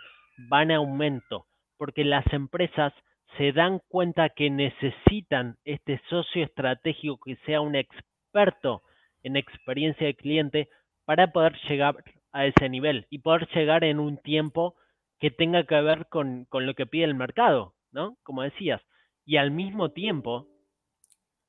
[0.50, 1.46] va en aumento,
[1.76, 2.92] porque las empresas
[3.36, 8.82] se dan cuenta que necesitan este socio estratégico que sea un experto
[9.22, 10.68] en experiencia de cliente
[11.04, 11.96] para poder llegar
[12.32, 14.74] a ese nivel y poder llegar en un tiempo
[15.18, 18.16] que tenga que ver con, con lo que pide el mercado, ¿no?
[18.22, 18.80] Como decías.
[19.24, 20.48] Y al mismo tiempo,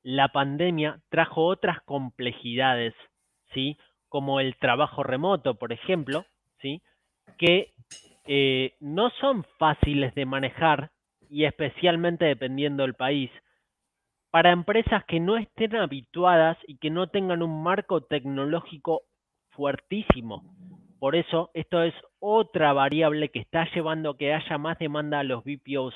[0.04, 2.94] la pandemia trajo otras complejidades
[3.52, 3.78] ¿sí?
[4.08, 6.26] como el trabajo remoto, por ejemplo,
[6.60, 6.82] ¿sí?
[7.38, 7.72] que
[8.26, 10.90] eh, no son fáciles de manejar
[11.30, 13.30] y especialmente dependiendo del país,
[14.34, 19.02] para empresas que no estén habituadas y que no tengan un marco tecnológico
[19.50, 20.42] fuertísimo.
[20.98, 25.22] Por eso, esto es otra variable que está llevando a que haya más demanda a
[25.22, 25.94] los BPOs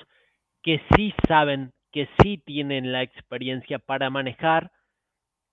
[0.63, 4.71] que sí saben, que sí tienen la experiencia para manejar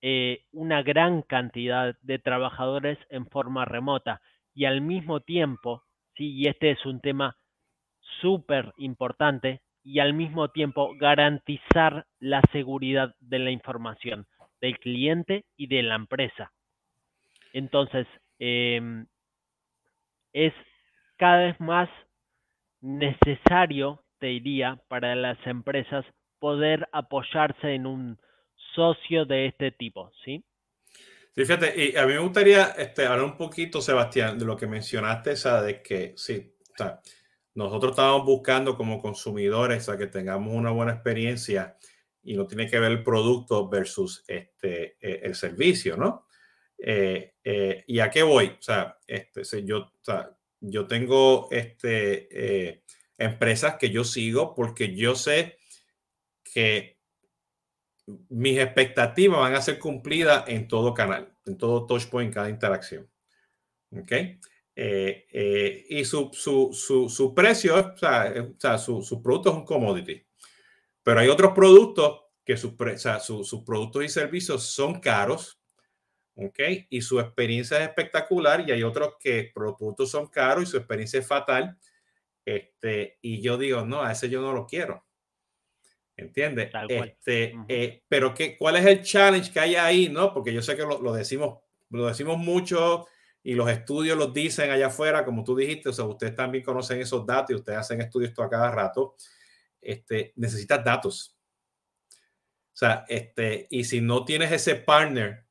[0.03, 4.21] eh, una gran cantidad de trabajadores en forma remota
[4.53, 5.81] y al mismo tiempo,
[6.15, 7.35] sí, y este es un tema
[8.21, 14.27] súper importante, y al mismo tiempo garantizar la seguridad de la información
[14.59, 16.51] del cliente y de la empresa.
[17.53, 18.07] Entonces,
[18.39, 19.05] em,
[20.33, 20.53] es
[21.17, 21.87] cada vez más
[22.81, 26.05] necesario te diría, para las empresas
[26.39, 28.19] poder apoyarse en un
[28.73, 30.43] socio de este tipo, ¿sí?
[31.33, 34.67] Sí, fíjate, y a mí me gustaría este, hablar un poquito, Sebastián, de lo que
[34.67, 37.01] mencionaste, o sea, de que sí, o
[37.55, 41.77] nosotros estamos buscando como consumidores, sea, que tengamos una buena experiencia
[42.21, 46.27] y no tiene que ver el producto versus este, eh, el servicio, ¿no?
[46.77, 48.47] Eh, eh, ¿Y a qué voy?
[48.47, 52.83] O sea, este, yo, o sea, yo tengo este,
[53.17, 55.57] empresas que yo sigo porque yo sé
[56.43, 56.99] que
[58.29, 63.09] mis expectativas van a ser cumplidas en todo canal, en todo touchpoint, en cada interacción.
[63.91, 64.11] ¿Ok?
[64.77, 69.21] Eh, eh, y su, su, su, su, precio, o sea, eh, o sea su, su,
[69.21, 70.25] producto es un commodity.
[71.01, 75.61] Pero hay otros productos que sus o sea, sus productos y servicios son caros,
[76.35, 76.59] ¿ok?
[76.89, 80.77] Y su experiencia es espectacular y hay otros que los productos son caros y su
[80.77, 81.77] experiencia es fatal.
[82.43, 85.05] Este, y yo digo, no, a ese yo no lo quiero.
[86.17, 86.71] ¿Entiendes?
[86.87, 90.09] Este, eh, pero ¿qué, ¿cuál es el challenge que hay ahí?
[90.09, 90.33] ¿no?
[90.33, 91.59] Porque yo sé que lo, lo, decimos,
[91.89, 93.05] lo decimos mucho
[93.47, 96.99] y los estudios los dicen allá afuera, como tú dijiste, o sea, ustedes también conocen
[96.99, 99.15] esos datos y ustedes hacen estudios a cada rato.
[99.79, 101.37] Este, necesitas datos.
[102.09, 105.45] O sea, este, y si no tienes ese partner,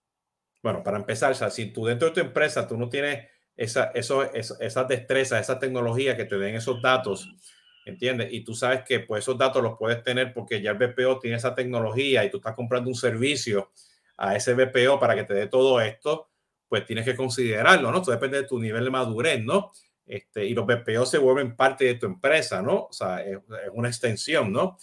[0.61, 3.93] bueno, para empezar, o sea, si tú dentro de tu empresa tú no tienes esa,
[3.95, 7.33] eso, esa, esa destreza, esa tecnología que te den esos datos,
[7.87, 8.33] ¿entiendes?
[8.33, 11.37] Y tú sabes que pues esos datos los puedes tener porque ya el BPO tiene
[11.37, 13.71] esa tecnología y tú estás comprando un servicio
[14.17, 16.34] a ese BPO para que te dé todo esto,
[16.69, 17.99] pues tienes que considerarlo, ¿no?
[17.99, 19.73] Esto depende de tu nivel de madurez, ¿no?
[20.07, 22.85] Este, y los BPO se vuelven parte de tu empresa, ¿no?
[22.85, 24.77] O sea, es, es una extensión, ¿no?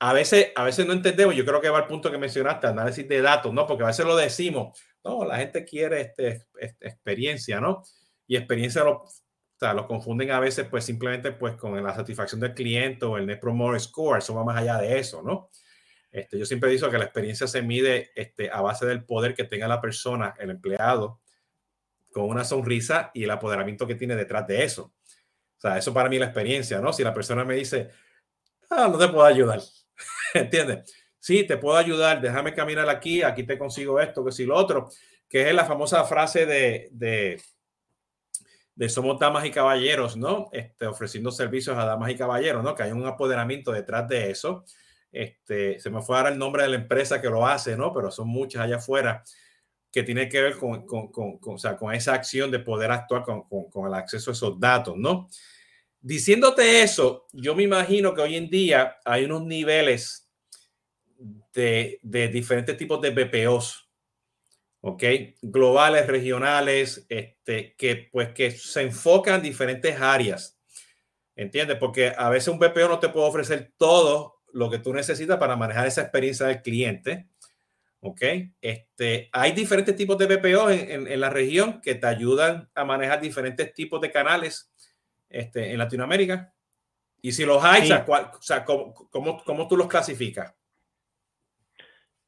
[0.00, 3.08] A veces, a veces no entendemos, yo creo que va al punto que mencionaste, análisis
[3.08, 3.66] de datos, ¿no?
[3.66, 7.82] Porque a veces lo decimos, no, la gente quiere este, este experiencia, ¿no?
[8.26, 9.04] Y experiencia lo,
[9.58, 13.16] o sea, lo confunden a veces pues simplemente pues con la satisfacción del cliente o
[13.16, 15.50] el Net Promoter Score, eso va más allá de eso, ¿no?
[16.10, 19.44] Este, yo siempre digo que la experiencia se mide este, a base del poder que
[19.44, 21.20] tenga la persona, el empleado,
[22.12, 24.94] con una sonrisa y el apoderamiento que tiene detrás de eso.
[25.58, 26.92] O sea, eso para mí es la experiencia, ¿no?
[26.92, 27.90] Si la persona me dice,
[28.70, 29.60] ah, no te puedo ayudar,
[30.34, 30.94] ¿entiendes?
[31.18, 34.88] Sí, te puedo ayudar, déjame caminar aquí, aquí te consigo esto, que si lo otro,
[35.28, 37.40] que es la famosa frase de, de
[38.78, 40.50] de Somos Damas y Caballeros, ¿no?
[40.52, 42.76] Este, ofreciendo servicios a damas y caballeros, ¿no?
[42.76, 44.64] Que hay un apoderamiento detrás de eso.
[45.10, 47.92] Este, se me fue a dar el nombre de la empresa que lo hace, ¿no?
[47.92, 49.22] Pero son muchas allá afuera
[49.90, 52.90] que tiene que ver con, con, con, con o sea, con esa acción de poder
[52.90, 55.28] actuar con, el acceso a esos datos, ¿no?
[56.00, 60.30] Diciéndote eso, yo me imagino que hoy en día hay unos niveles
[61.52, 63.90] de, de diferentes tipos de BPOs,
[64.80, 65.02] ¿ok?
[65.42, 70.60] Globales, regionales, este, que pues que se enfocan en diferentes áreas,
[71.34, 71.78] ¿entiendes?
[71.78, 75.56] Porque a veces un BPO no te puede ofrecer todo lo que tú necesitas para
[75.56, 77.28] manejar esa experiencia del cliente,
[78.00, 78.22] ¿ok?
[78.60, 83.20] Este, hay diferentes tipos de BPO en, en, la región que te ayudan a manejar
[83.20, 84.72] diferentes tipos de canales
[85.28, 86.52] este, en Latinoamérica.
[87.20, 87.92] Y si los hay, sí.
[87.92, 90.54] o sea, ¿cómo, cómo, cómo, tú los clasificas?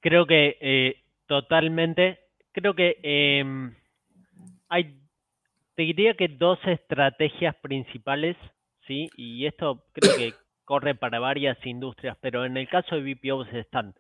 [0.01, 3.45] Creo que eh, totalmente creo que eh,
[4.69, 4.99] hay,
[5.75, 8.37] te diría que dos estrategias principales,
[8.87, 9.09] ¿sí?
[9.17, 10.35] Y esto creo que
[10.71, 13.93] corre para varias industrias, pero en el caso de BPOs están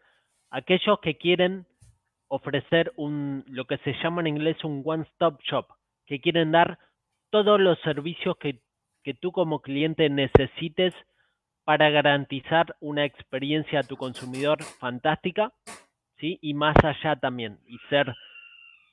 [0.50, 1.66] aquellos que quieren
[2.28, 5.66] ofrecer un, lo que se llama en inglés un one-stop shop,
[6.06, 6.78] que quieren dar
[7.30, 8.60] todos los servicios que,
[9.02, 10.94] que tú como cliente necesites
[11.64, 15.52] para garantizar una experiencia a tu consumidor fantástica,
[16.20, 16.38] ¿sí?
[16.40, 18.14] Y más allá también, y ser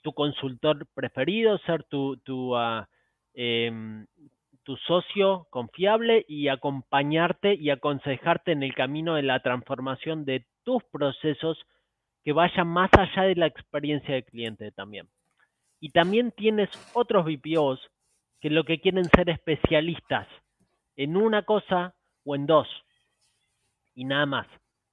[0.02, 2.88] tu consultor preferido, ser tu, tu, uh,
[4.68, 10.84] tu socio confiable y acompañarte y aconsejarte en el camino de la transformación de tus
[10.92, 11.58] procesos
[12.26, 15.08] que vayan más allá de la experiencia del cliente también.
[15.80, 17.80] Y también tienes otros BPOs
[18.42, 20.28] que lo que quieren ser especialistas
[20.98, 22.68] en una cosa o en dos
[23.96, 24.48] y nada más.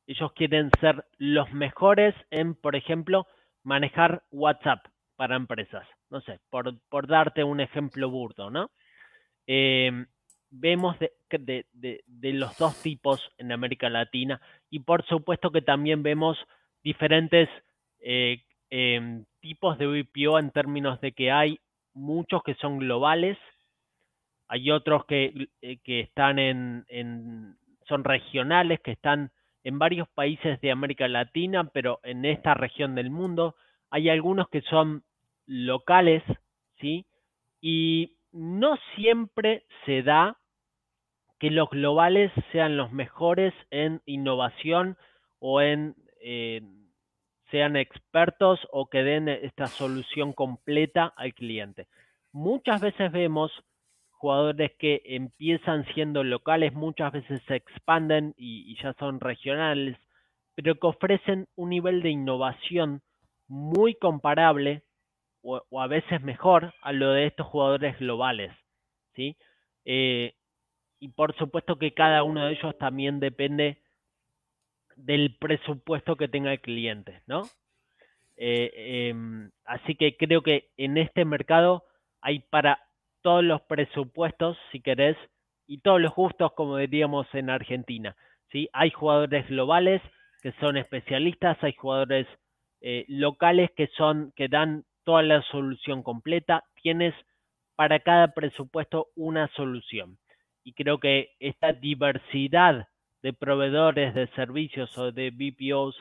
[0.06, 3.26] Ellos quieren ser los mejores en, por ejemplo,
[3.64, 4.86] manejar WhatsApp
[5.16, 5.84] para empresas.
[6.10, 8.70] No sé, por, por darte un ejemplo burdo, ¿no?
[9.46, 10.06] Eh,
[10.50, 14.40] vemos de, de, de, de, los dos tipos en América Latina
[14.70, 16.38] y por supuesto que también vemos
[16.82, 17.48] diferentes
[18.00, 21.58] eh, eh, tipos de VPO en términos de que hay
[21.94, 23.38] muchos que son globales,
[24.48, 27.56] hay otros que, eh, que están en, en,
[27.88, 29.30] son regionales, que están
[29.64, 33.56] en varios países de América Latina, pero en esta región del mundo,
[33.90, 35.04] hay algunos que son
[35.46, 36.22] locales,
[36.80, 37.06] ¿sí?
[37.60, 40.36] Y no siempre se da
[41.38, 44.98] que los globales sean los mejores en innovación
[45.38, 46.60] o en eh,
[47.50, 51.86] sean expertos o que den esta solución completa al cliente.
[52.32, 53.52] Muchas veces vemos
[54.10, 59.96] jugadores que empiezan siendo locales, muchas veces se expanden y, ya son regionales,
[60.56, 63.02] pero que ofrecen un nivel de innovación
[63.46, 64.82] muy comparable
[65.44, 68.52] o, a veces mejor a lo de estos jugadores globales.
[69.14, 69.36] ¿sí?
[69.84, 70.34] Eh,
[70.98, 73.82] y por supuesto que cada uno de ellos también depende
[74.96, 77.42] del presupuesto que tenga el cliente, ¿no?
[78.36, 81.84] Eh, em, así que creo que en este mercado
[82.20, 82.80] hay para
[83.22, 85.16] todos los presupuestos, si querés,
[85.66, 88.16] y todos los gustos, como diríamos en Argentina.
[88.50, 88.68] ¿sí?
[88.72, 90.02] Hay jugadores globales
[90.42, 92.26] que son especialistas, hay jugadores
[92.80, 96.64] eh, locales que son que dan toda la solución completa.
[96.82, 97.14] Tienes
[97.76, 100.18] para cada presupuesto una solución.
[100.62, 102.88] Y creo que esta diversidad
[103.22, 105.96] de proveedores de servicios o de BPOs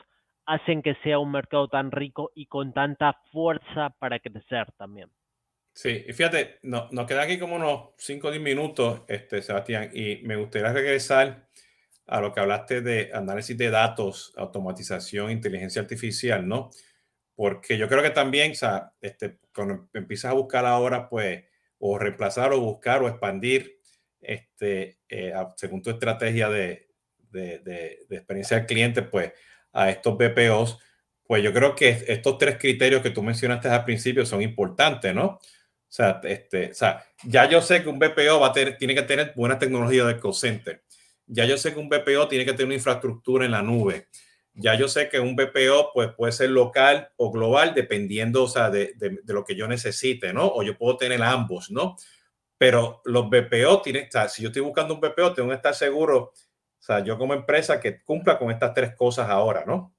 [0.46, 5.08] hacen que sea un mercado tan rico y con tanta fuerza para crecer también.
[5.72, 9.90] Sí, y fíjate, no, nos quedan aquí como unos 5 o 10 minutos, este, Sebastián,
[9.92, 11.48] y me gustaría regresar
[12.06, 16.70] a lo que hablaste de análisis de datos, automatización, inteligencia artificial, ¿no?
[17.34, 21.44] Porque yo creo que también, o sea, este, cuando empiezas a buscar ahora, pues,
[21.78, 23.80] o reemplazar o buscar o expandir,
[24.20, 26.88] este, eh, según tu estrategia de,
[27.30, 29.32] de, de, experiencia del cliente, pues,
[29.72, 30.78] a estos BPOs,
[31.26, 35.26] pues yo creo que estos tres criterios que tú mencionaste al principio son importantes, ¿no?
[35.94, 38.94] O sea, este, o sea, ya yo sé que un BPO va a tener, tiene
[38.94, 40.32] que tener buena tecnología de call
[41.26, 44.08] Ya yo sé que un BPO tiene que tener una infraestructura en la nube.
[44.54, 48.70] Ya yo sé que un BPO pues, puede ser local o global dependiendo o sea,
[48.70, 50.46] de, de, lo que yo necesite, ¿no?
[50.46, 51.96] O yo puedo tener ambos, ¿no?
[52.56, 55.74] Pero los BPO tienen, o sea, si yo estoy buscando un BPO, tengo que estar
[55.74, 56.32] seguro
[56.84, 59.94] o sea, yo como empresa que cumpla con estas tres cosas ahora, ¿no?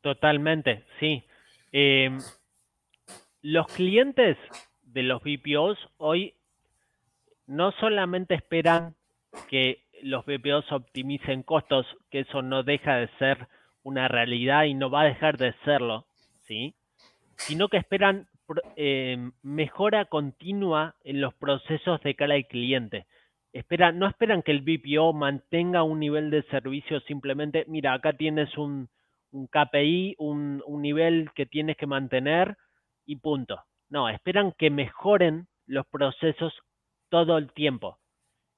[0.00, 1.26] Totalmente, sí.
[1.72, 2.20] Em,
[3.40, 4.38] los clientes
[4.82, 6.36] de los BPOs hoy
[7.48, 8.94] no solamente esperan
[9.48, 13.48] que los BPOs optimicen costos, que eso no deja de ser
[13.82, 16.04] una realidad y no va a dejar de serlo,
[16.40, 16.74] ¿sí?
[17.36, 18.28] Sino que esperan
[18.76, 23.06] em, mejora continua en los procesos de cara al cliente
[23.94, 28.88] no esperan que el BPO mantenga un nivel de servicio simplemente, mira, acá tienes un,
[29.32, 32.56] KPI, un, un, nivel que tienes que mantener
[33.06, 33.62] y punto.
[33.88, 36.52] No, esperan que mejoren los procesos
[37.08, 37.98] todo el tiempo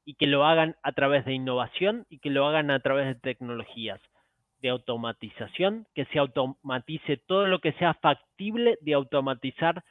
[0.05, 3.14] y que lo hagan a través de innovación y que lo hagan a través de
[3.14, 4.00] tecnologías
[4.61, 9.84] de automatización, que se automatice todo lo que sea factible de automatizar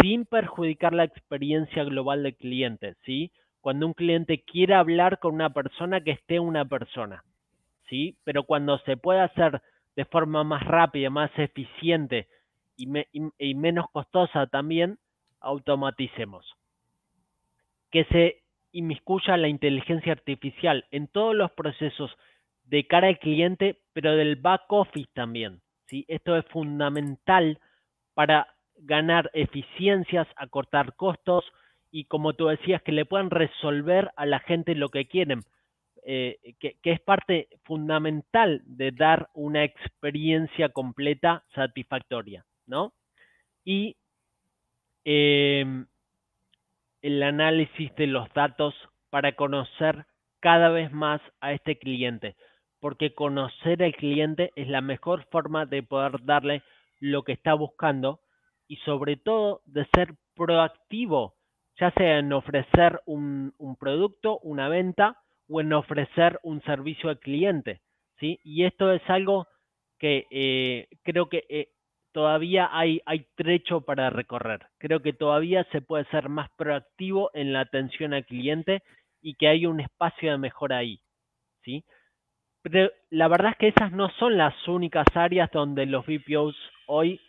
[0.00, 3.32] sin perjudicar la experiencia global del cliente, ¿sí?
[3.62, 7.24] cuando un cliente quiere hablar con una persona que esté una persona,
[7.88, 8.18] ¿sí?
[8.24, 9.62] Pero cuando se puede hacer
[9.94, 12.28] de forma más rápida, más eficiente
[12.76, 12.88] y,
[13.38, 14.98] y menos costosa también,
[15.40, 16.44] automaticemos.
[17.92, 18.41] Que se
[18.72, 22.10] inmiscuya la inteligencia artificial en todos los procesos
[22.64, 25.60] de cara al cliente, pero del back office también.
[25.86, 26.04] ¿sí?
[26.08, 27.58] Esto es fundamental
[28.14, 31.44] para ganar eficiencias, acortar costos,
[31.90, 35.42] y como tú decías, que le puedan resolver a la gente lo que quieren,
[36.04, 42.94] eh, que, es parte fundamental de dar una experiencia completa satisfactoria, ¿no?
[43.64, 43.96] Y
[45.04, 45.86] em,
[47.02, 48.74] el análisis de los datos
[49.10, 50.06] para conocer
[50.40, 52.36] cada vez más a este cliente,
[52.80, 56.62] porque conocer al cliente es la mejor forma de poder darle
[56.98, 58.20] lo que está buscando
[58.66, 61.36] y sobre todo de ser proactivo
[61.78, 67.80] ya sea en ofrecer un, producto, una venta o en ofrecer un servicio al cliente.
[68.18, 68.40] ¿sí?
[68.44, 69.48] Y esto es algo
[69.98, 71.68] que eh, creo que eh,
[72.12, 74.66] todavía hay, hay trecho para recorrer.
[74.78, 78.82] Creo que todavía se puede ser más proactivo en la atención al cliente
[79.20, 81.00] y que hay un espacio de mejora ahí.
[81.64, 81.84] ¿sí?
[82.62, 86.56] Pero la verdad es que esas no son las únicas áreas donde los VPOs
[86.86, 87.20] hoy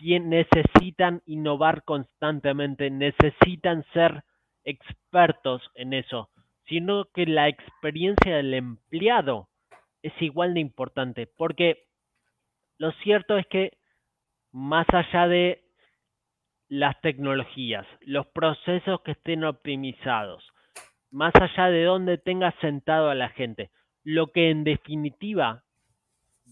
[0.00, 4.24] necesitan innovar constantemente, necesitan ser
[4.64, 6.30] expertos en eso,
[6.66, 9.48] sino que la experiencia del empleado
[10.02, 11.84] es igual de importante, porque
[12.80, 13.76] lo cierto es que
[14.52, 15.62] más allá de
[16.70, 20.42] las tecnologías, los procesos que estén optimizados,
[21.10, 23.70] más allá de dónde tenga sentado a la gente,
[24.02, 25.62] lo que en definitiva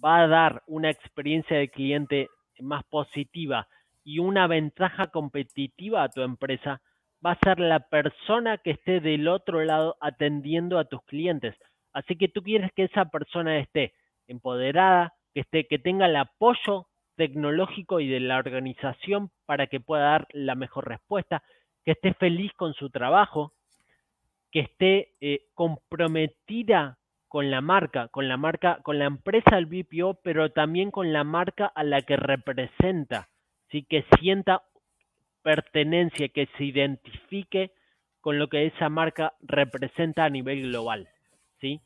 [0.04, 2.28] va a dar una experiencia de cliente
[2.60, 3.66] más positiva
[4.04, 6.82] y una ventaja competitiva a tu empresa
[7.24, 11.54] va a ser la persona que esté del otro lado atendiendo a tus clientes.
[11.94, 13.94] Así que tú quieres que esa persona esté
[14.26, 20.02] empoderada, que esté, que tenga el apoyo tecnológico y de la organización para que pueda
[20.02, 21.44] dar la mejor respuesta,
[21.84, 23.52] que esté feliz con su trabajo,
[24.50, 30.14] que esté eh, comprometida con la marca, con la marca, con la empresa del BPO,
[30.24, 33.28] pero también con la marca a la que representa,
[33.70, 33.84] ¿sí?
[33.84, 34.62] que sienta
[35.42, 37.70] pertenencia, que se identifique
[38.20, 41.08] con lo que esa marca representa a nivel global.
[41.60, 41.80] ¿sí?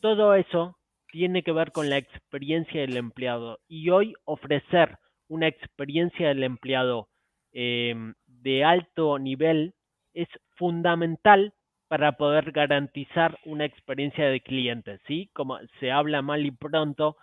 [0.00, 0.76] Todo eso
[1.12, 4.98] tiene que ver con la experiencia del empleado y hoy ofrecer
[5.28, 7.08] una experiencia del empleado
[7.52, 9.74] em, de alto nivel
[10.14, 11.54] es fundamental
[11.86, 15.30] para poder garantizar una experiencia de cliente, ¿sí?
[15.34, 17.18] Como se habla mal y pronto,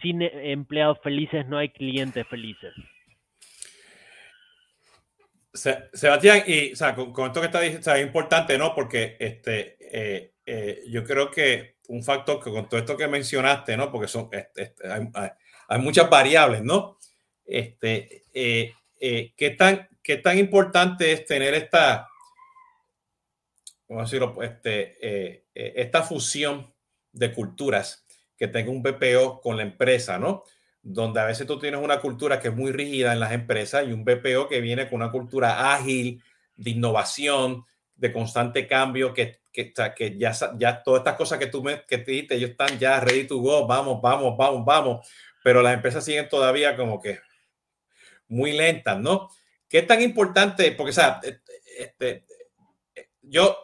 [0.00, 2.72] sin empleados felices no hay clientes felices.
[5.52, 8.74] Sebastián, y o sea, con, esto que está diciendo, es importante, ¿no?
[8.74, 13.76] Porque este, eh, eh, yo creo que un factor que con todo esto que mencionaste,
[13.76, 13.90] ¿no?
[13.90, 16.98] Porque son, este, este, hay, muchas variables, ¿no?
[17.44, 18.72] Este, eh,
[19.36, 22.08] ¿qué, tan, ¿Qué tan importante es tener esta,
[23.86, 24.42] ¿cómo decirlo?
[24.42, 26.72] Este, esta fusión
[27.12, 30.44] de culturas que tenga un BPO con la empresa, ¿no?
[30.88, 33.92] donde a veces tú tienes una cultura que es muy rígida en las empresas y
[33.92, 36.22] un BPO que viene con una cultura ágil,
[36.56, 37.64] de innovación,
[37.96, 42.10] de constante cambio, que, que, ya, ya todas estas cosas que tú me que te
[42.10, 45.08] dijiste, ellos están ya ready to go, vamos, vamos, vamos, vamos,
[45.42, 47.20] pero las empresas siguen todavía como que
[48.28, 49.30] muy lentas, ¿no?
[49.68, 50.72] ¿Qué tan importante?
[50.72, 51.20] Porque, o sea,
[51.78, 52.24] este,
[53.22, 53.56] yo,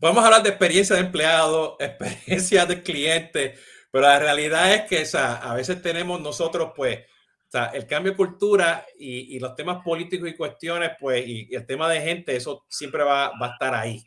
[0.00, 3.54] podemos hablar de experiencia de empleado, experiencia de cliente,
[3.90, 7.00] pero la realidad es que o a veces tenemos nosotros, pues,
[7.54, 11.66] sea, el cambio de cultura y, y, los temas políticos y cuestiones, pues, y, el
[11.66, 14.04] tema de gente, eso siempre va, va a estar ahí.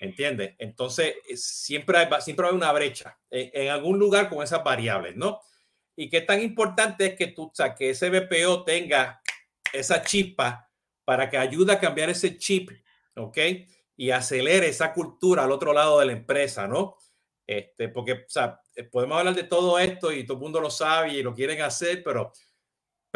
[0.00, 0.54] ¿Entiendes?
[0.58, 5.40] Entonces, siempre hay, siempre hay una brecha en, en, algún lugar con esas variables, ¿no?
[5.96, 9.22] Y qué tan importante es que tú, o sea, que ese BPO tenga
[9.72, 10.70] esa chispa
[11.04, 12.70] para que ayude a cambiar ese chip,
[13.14, 13.38] ¿ok?
[13.96, 16.96] Y acelere esa cultura al otro lado de la empresa, ¿no?
[17.46, 20.68] Este, porque, o sea, eh, podemos hablar de todo esto y todo el mundo lo
[20.68, 22.32] sabe y lo quieren hacer, pero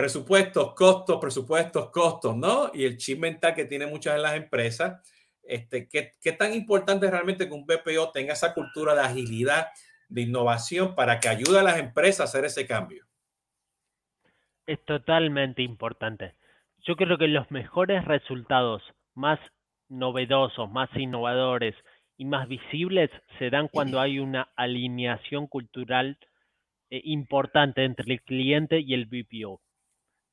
[0.01, 2.71] presupuestos, costos, presupuestos, costos, ¿no?
[2.73, 5.07] Y el chip mental que tienen muchas de las empresas.
[5.43, 9.67] Este, ¿qué, ¿Qué tan importante es realmente que un BPO tenga esa cultura de agilidad,
[10.09, 13.05] de innovación para que ayude a las empresas a hacer ese cambio?
[14.67, 16.35] Es totalmente importante.
[16.79, 18.83] Yo creo que los mejores resultados,
[19.15, 19.39] más
[19.91, 21.75] novedosos, más innovadores,
[22.17, 26.19] y más visibles se dan cuando hay una alineación cultural
[26.91, 29.61] eh, importante entre el cliente y el BPO.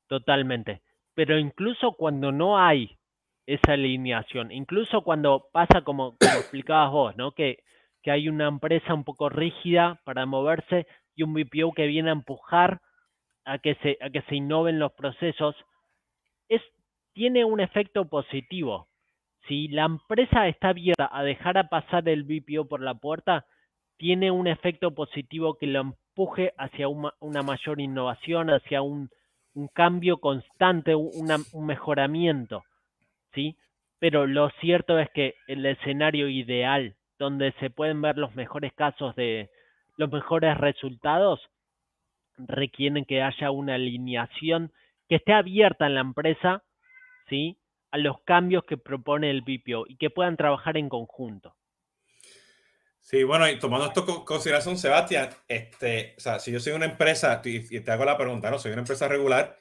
[0.08, 0.82] Totalmente.
[1.14, 2.98] Pero incluso cuando no hay
[3.46, 7.32] esa alineación, incluso cuando pasa como, como explicabas vos, ¿no?
[7.32, 7.62] Que,
[8.02, 12.12] que hay una empresa un poco rígida para moverse y un BPO que viene a
[12.12, 12.80] empujar
[13.44, 15.56] a que se, a que se innoven los procesos,
[16.48, 16.62] es,
[17.14, 18.88] tiene un efecto positivo
[19.48, 23.46] si la empresa está abierta a dejar a pasar el BPO por la puerta,
[23.96, 29.10] tiene un efecto positivo que lo empuje hacia una, mayor innovación, hacia un,
[29.66, 32.62] cambio constante, un mejoramiento,
[33.34, 33.56] ¿sí?
[33.98, 39.16] Pero lo cierto es que el escenario ideal, donde se pueden ver los mejores casos
[39.16, 39.50] de
[39.96, 41.40] los mejores resultados,
[42.38, 44.72] requieren que haya una alineación
[45.08, 46.62] que esté abierta en la empresa,
[47.28, 47.58] ¿sí?
[47.90, 51.54] a los cambios que propone el BPO y que puedan trabajar en conjunto.
[53.08, 56.84] Sí, bueno, y tomando esto en consideración, Sebastián, este, o sea, si yo soy una
[56.84, 58.58] empresa, y te hago la pregunta, ¿no?
[58.58, 59.56] Soy una empresa regular,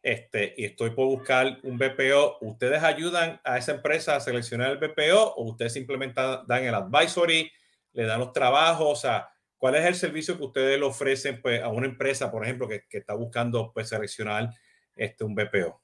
[0.00, 4.78] este, y estoy por buscar un BPO, ¿ustedes ayudan a esa empresa a seleccionar el
[4.78, 7.50] BPO o ustedes simplemente dan el advisory,
[7.92, 8.86] le dan los trabajos?
[8.88, 12.44] O sea, ¿cuál es el servicio que ustedes le ofrecen pues, a una empresa, por
[12.44, 14.50] ejemplo, que, que está buscando pues, seleccionar
[14.94, 15.82] este, un BPO?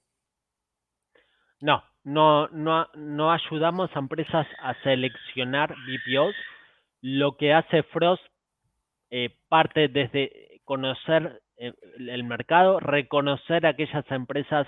[1.63, 6.37] No, no, no, no ayudamos a empresas a seleccionar BPOs.
[7.01, 8.23] Lo que hace Frost
[9.11, 14.67] eh, parte desde conocer eh, el mercado, reconocer aquellas empresas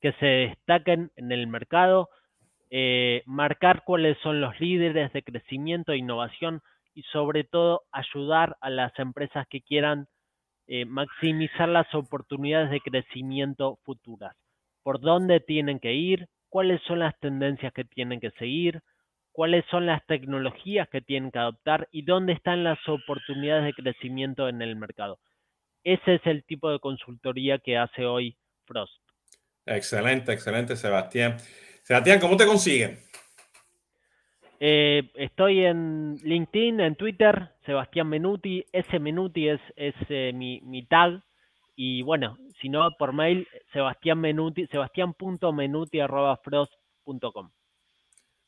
[0.00, 2.08] que se destaquen en el mercado,
[2.70, 6.62] eh, marcar cuáles son los líderes de crecimiento e innovación
[6.94, 10.08] y sobre todo ayudar a las empresas que quieran
[10.88, 14.34] maximizar las oportunidades de crecimiento futuras.
[14.82, 18.82] Por dónde tienen que ir, cuáles son las tendencias que tienen que seguir,
[19.36, 24.48] cuáles son las tecnologías que tienen que adoptar y dónde están las oportunidades de crecimiento
[24.48, 25.18] en el mercado.
[25.84, 28.34] Ese es el tipo de consultoría que hace hoy
[28.64, 28.94] Frost.
[29.66, 31.36] Excelente, excelente, Sebastián.
[31.82, 32.98] Sebastián, ¿cómo te consiguen?
[34.58, 38.64] Eh, estoy en LinkedIn, en Twitter, Sebastián Menuti.
[38.72, 41.22] Ese Menuti es, es eh, mi, mi, tag.
[41.74, 47.50] Y bueno, si no, por mail, Sebastián Menuti, sebastián.menuti.frost.com.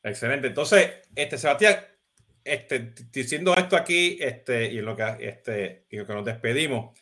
[0.03, 0.47] Excelente.
[0.47, 1.77] Entonces, este, Sebastián,
[2.43, 6.97] este, diciendo esto aquí, este, y en lo que, este, y lo que nos despedimos,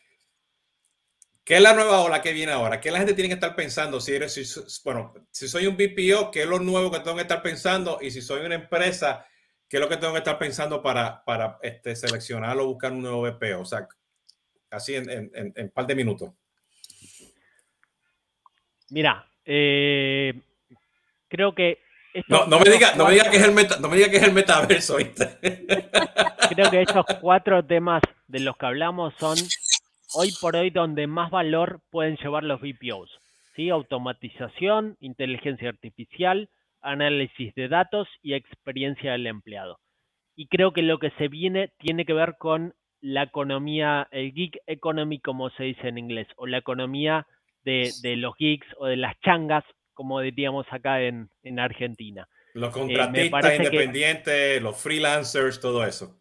[1.48, 2.82] ¿Qué es la nueva ola que viene ahora?
[2.82, 4.02] ¿Qué la gente tiene que estar pensando?
[4.02, 7.42] Si eres, bueno, si soy un BPO, ¿qué es lo nuevo que tengo que estar
[7.42, 8.00] pensando?
[8.02, 9.26] Y si soy una empresa,
[9.70, 13.02] ¿qué es lo que tengo que estar pensando para, para este, seleccionar o buscar un
[13.02, 13.62] nuevo BPO?
[13.62, 13.88] O sea,
[14.72, 16.34] así en, un par de minutos.
[18.90, 20.34] Mira, eh,
[21.30, 21.80] creo que
[22.28, 24.24] no, no, me diga, no, me diga que es el no me diga que es
[24.24, 24.98] el metaverso.
[26.50, 29.38] Creo que estos cuatro temas de los que hablamos son
[30.14, 33.10] hoy por hoy donde más valor pueden llevar los BPOs.
[33.56, 33.70] ¿sí?
[33.70, 36.50] Automatización, inteligencia artificial,
[36.82, 39.80] análisis de datos y experiencia del empleado.
[40.36, 44.60] Y creo que lo que se viene tiene que ver con la economía, el gig
[44.68, 47.28] economy, como se dice en inglés, o la economía
[47.64, 49.64] de, los gigs o de las changas,
[49.98, 51.28] como diríamos acá en,
[51.58, 52.28] Argentina.
[52.54, 56.16] Los eh, contratistas independientes, los freelancers, todo eso.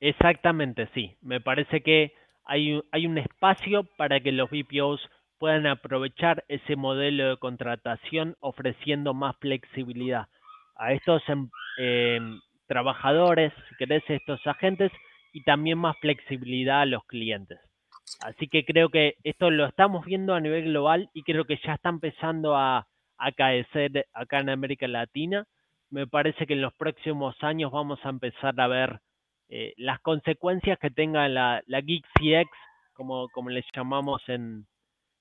[0.00, 1.14] Exactamente, sí.
[1.20, 2.14] Me parece que
[2.46, 5.00] hay, hay un espacio para que los BPOs
[5.38, 10.26] puedan aprovechar ese modelo de contratación ofreciendo más flexibilidad
[10.76, 14.90] a estos em, em, trabajadores, si querés, estos agentes
[15.34, 17.60] y también más flexibilidad a los clientes.
[18.20, 21.74] Así que creo que esto lo estamos viendo a nivel global y creo que ya
[21.74, 22.86] está empezando a,
[23.18, 23.66] a caer
[24.12, 25.46] acá en América Latina.
[25.90, 29.00] Me parece que en los próximos años vamos a empezar a ver
[29.48, 32.50] eh, las consecuencias que tenga la, la Geek CX,
[32.92, 34.66] como, como les llamamos en,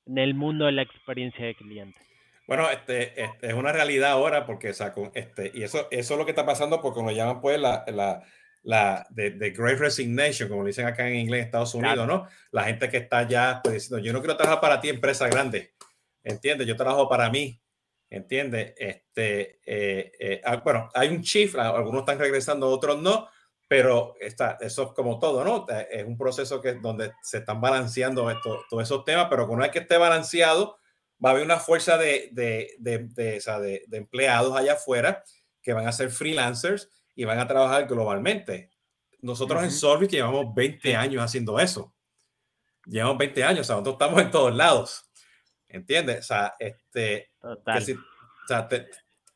[0.05, 1.99] en el mundo de la experiencia de cliente.
[2.47, 6.31] Bueno, este, este, es una realidad ahora porque este, y eso, eso es lo que
[6.31, 8.23] está pasando porque lo llaman pues la, la,
[8.63, 12.25] la de, Great Resignation, como dicen acá en inglés en Estados Unidos, ¿no?
[12.51, 15.73] La gente que está ya pues, diciendo, yo no quiero trabajar para ti, empresa grande,
[16.23, 16.67] ¿entiendes?
[16.67, 17.61] Yo trabajo para mí,
[18.09, 18.73] ¿entiendes?
[18.77, 23.27] Este, eh, eh, ah, bueno, hay un chief, algunos están regresando, otros no,
[23.67, 25.65] pero está, eso es como todo, ¿no?
[25.89, 29.71] Es un proceso que donde se están balanceando esto, todos esos temas, pero una vez
[29.71, 30.77] que esté balanceado,
[31.23, 35.23] va a haber una fuerza de, de, de, de, de empleados allá afuera
[35.61, 38.71] que van a ser freelancers y van a trabajar globalmente.
[39.19, 41.93] Nosotros en Solvit llevamos 20 años haciendo eso.
[42.85, 45.06] Llevamos 20 años, o sea, nosotros estamos en todos lados.
[45.69, 46.19] ¿Entiendes?
[46.19, 48.69] O sea, este, que, o sea,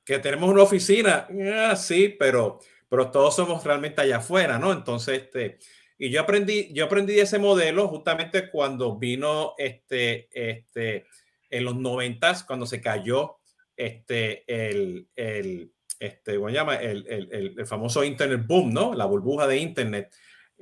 [0.03, 2.59] que tenemos una oficina, ah, sí, pero
[2.91, 4.73] pero todos somos realmente allá afuera, ¿no?
[4.73, 5.59] Entonces, este,
[5.97, 11.05] y yo aprendí, yo aprendí ese modelo justamente cuando vino, este, este,
[11.49, 13.37] en los noventas, cuando se cayó,
[13.77, 16.75] este, el, el este, ¿cómo se llama?
[16.75, 18.93] El, el, el, famoso Internet boom, ¿no?
[18.93, 20.13] La burbuja de Internet.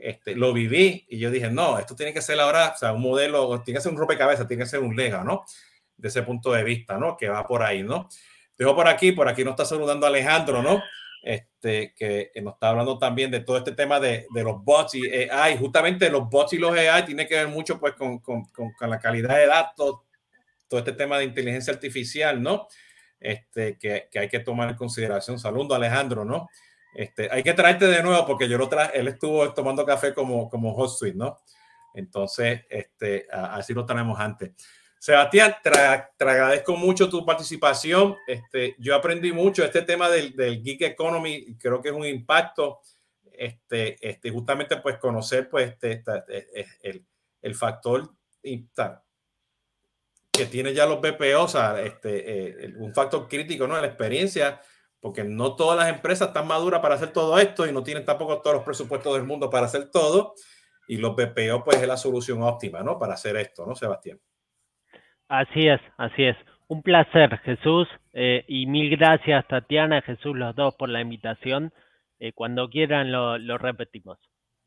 [0.02, 3.02] Este, lo viví y yo dije, no, esto tiene que ser ahora, o sea, un
[3.02, 5.44] modelo, tiene que ser un rompecabezas, tiene que ser un lega, ¿no?
[5.98, 7.18] De ese punto de vista, ¿no?
[7.18, 8.08] Que va por ahí, ¿no?
[8.58, 10.82] Dejo por aquí, por aquí nos está saludando Alejandro, ¿no?
[11.22, 15.30] este, que nos está hablando también de todo este tema de, de, los bots y
[15.30, 15.58] AI.
[15.58, 19.00] Justamente los bots y los AI tiene que ver mucho pues con, con, con, la
[19.00, 20.02] calidad de datos,
[20.68, 22.68] todo este tema de inteligencia artificial, ¿no?
[23.20, 25.40] Este, que, que hay que tomar en consideración.
[25.40, 26.48] Saludo Alejandro, ¿no?
[26.94, 30.50] Este, hay que traerte de nuevo porque yo lo traje, él estuvo tomando café como,
[30.50, 31.40] como host suite, ¿no?
[31.94, 34.52] Entonces, este, así lo tenemos antes.
[35.00, 38.18] Sebastián, te, agradezco mucho tu participación.
[38.28, 42.82] Este, yo aprendí mucho este tema del, del Geek Economy, creo que es un impacto.
[43.32, 47.06] Este, este, justamente pues conocer pues este, este el,
[47.42, 48.14] el, factor
[50.40, 53.80] que tiene ya los BPO, o sea, este, eh, un factor crítico, ¿no?
[53.80, 54.62] La experiencia,
[55.00, 58.42] porque no todas las empresas están maduras para hacer todo esto y no tienen tampoco
[58.42, 60.34] todos los presupuestos del mundo para hacer todo.
[60.88, 62.98] Y los BPO, pues, es la solución óptima, ¿no?
[62.98, 64.20] Para hacer esto, ¿no, Sebastián?
[65.28, 66.36] Así es, así es.
[66.68, 71.72] Un placer, Jesús, eh, y mil gracias, Tatiana, Jesús, los dos por la invitación.
[72.20, 74.18] Eh, cuando quieran lo, lo, repetimos.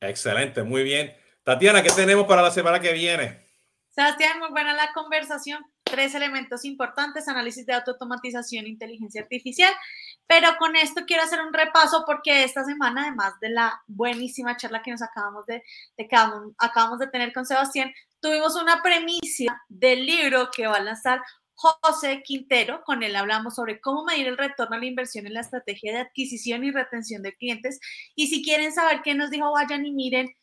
[0.00, 1.12] Excelente, muy bien.
[1.42, 3.40] Tatiana, ¿qué tenemos para la semana que viene?
[3.90, 5.62] Sebastián, muy buena la conversación.
[5.82, 9.72] Tres elementos importantes, análisis de automatización, inteligencia artificial.
[10.26, 14.82] Pero con esto quiero hacer un repaso porque esta semana, además de la buenísima charla
[14.82, 15.62] que nos acabamos de,
[16.58, 21.20] acabamos de tener con Sebastián, tuvimos una premisa del libro que va a lanzar
[21.54, 22.82] José Quintero.
[22.84, 26.00] Con él hablamos sobre cómo medir el retorno a la inversión en la estrategia de
[26.00, 27.78] adquisición y retención de clientes.
[28.14, 30.34] Y si quieren saber qué nos dijo, vayan y miren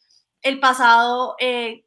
[0.41, 1.85] el pasado eh,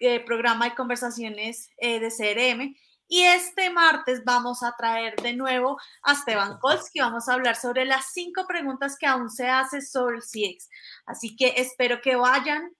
[0.00, 2.74] eh, programa de conversaciones eh, de CRM.
[3.12, 7.00] Y este martes vamos a traer de nuevo a Esteban Kolsky.
[7.00, 10.70] Vamos a hablar sobre las cinco preguntas que aún se hace sobre el CX.
[11.06, 12.70] Así que espero que vayan,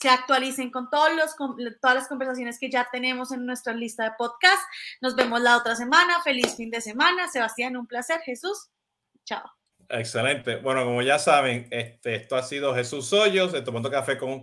[0.00, 1.36] se actualicen con, todos los,
[1.80, 4.60] todas las conversaciones que ya tenemos en nuestra lista de podcast.
[5.00, 6.20] Nos vemos la otra semana.
[6.24, 7.28] Feliz fin de semana.
[7.28, 8.20] Sebastián, un placer.
[8.22, 8.68] Jesús,
[9.24, 9.48] chao.
[9.88, 10.56] Excelente.
[10.56, 14.42] Bueno, como ya saben, este, esto ha sido Jesús Hoyos, de Tomando Café con,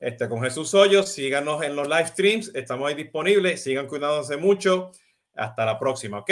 [0.00, 1.12] este, con Jesús Hoyos.
[1.12, 3.62] Síganos en los live streams, estamos ahí disponibles.
[3.62, 4.92] Sigan cuidándose mucho.
[5.34, 6.30] Hasta la próxima, ¿ok?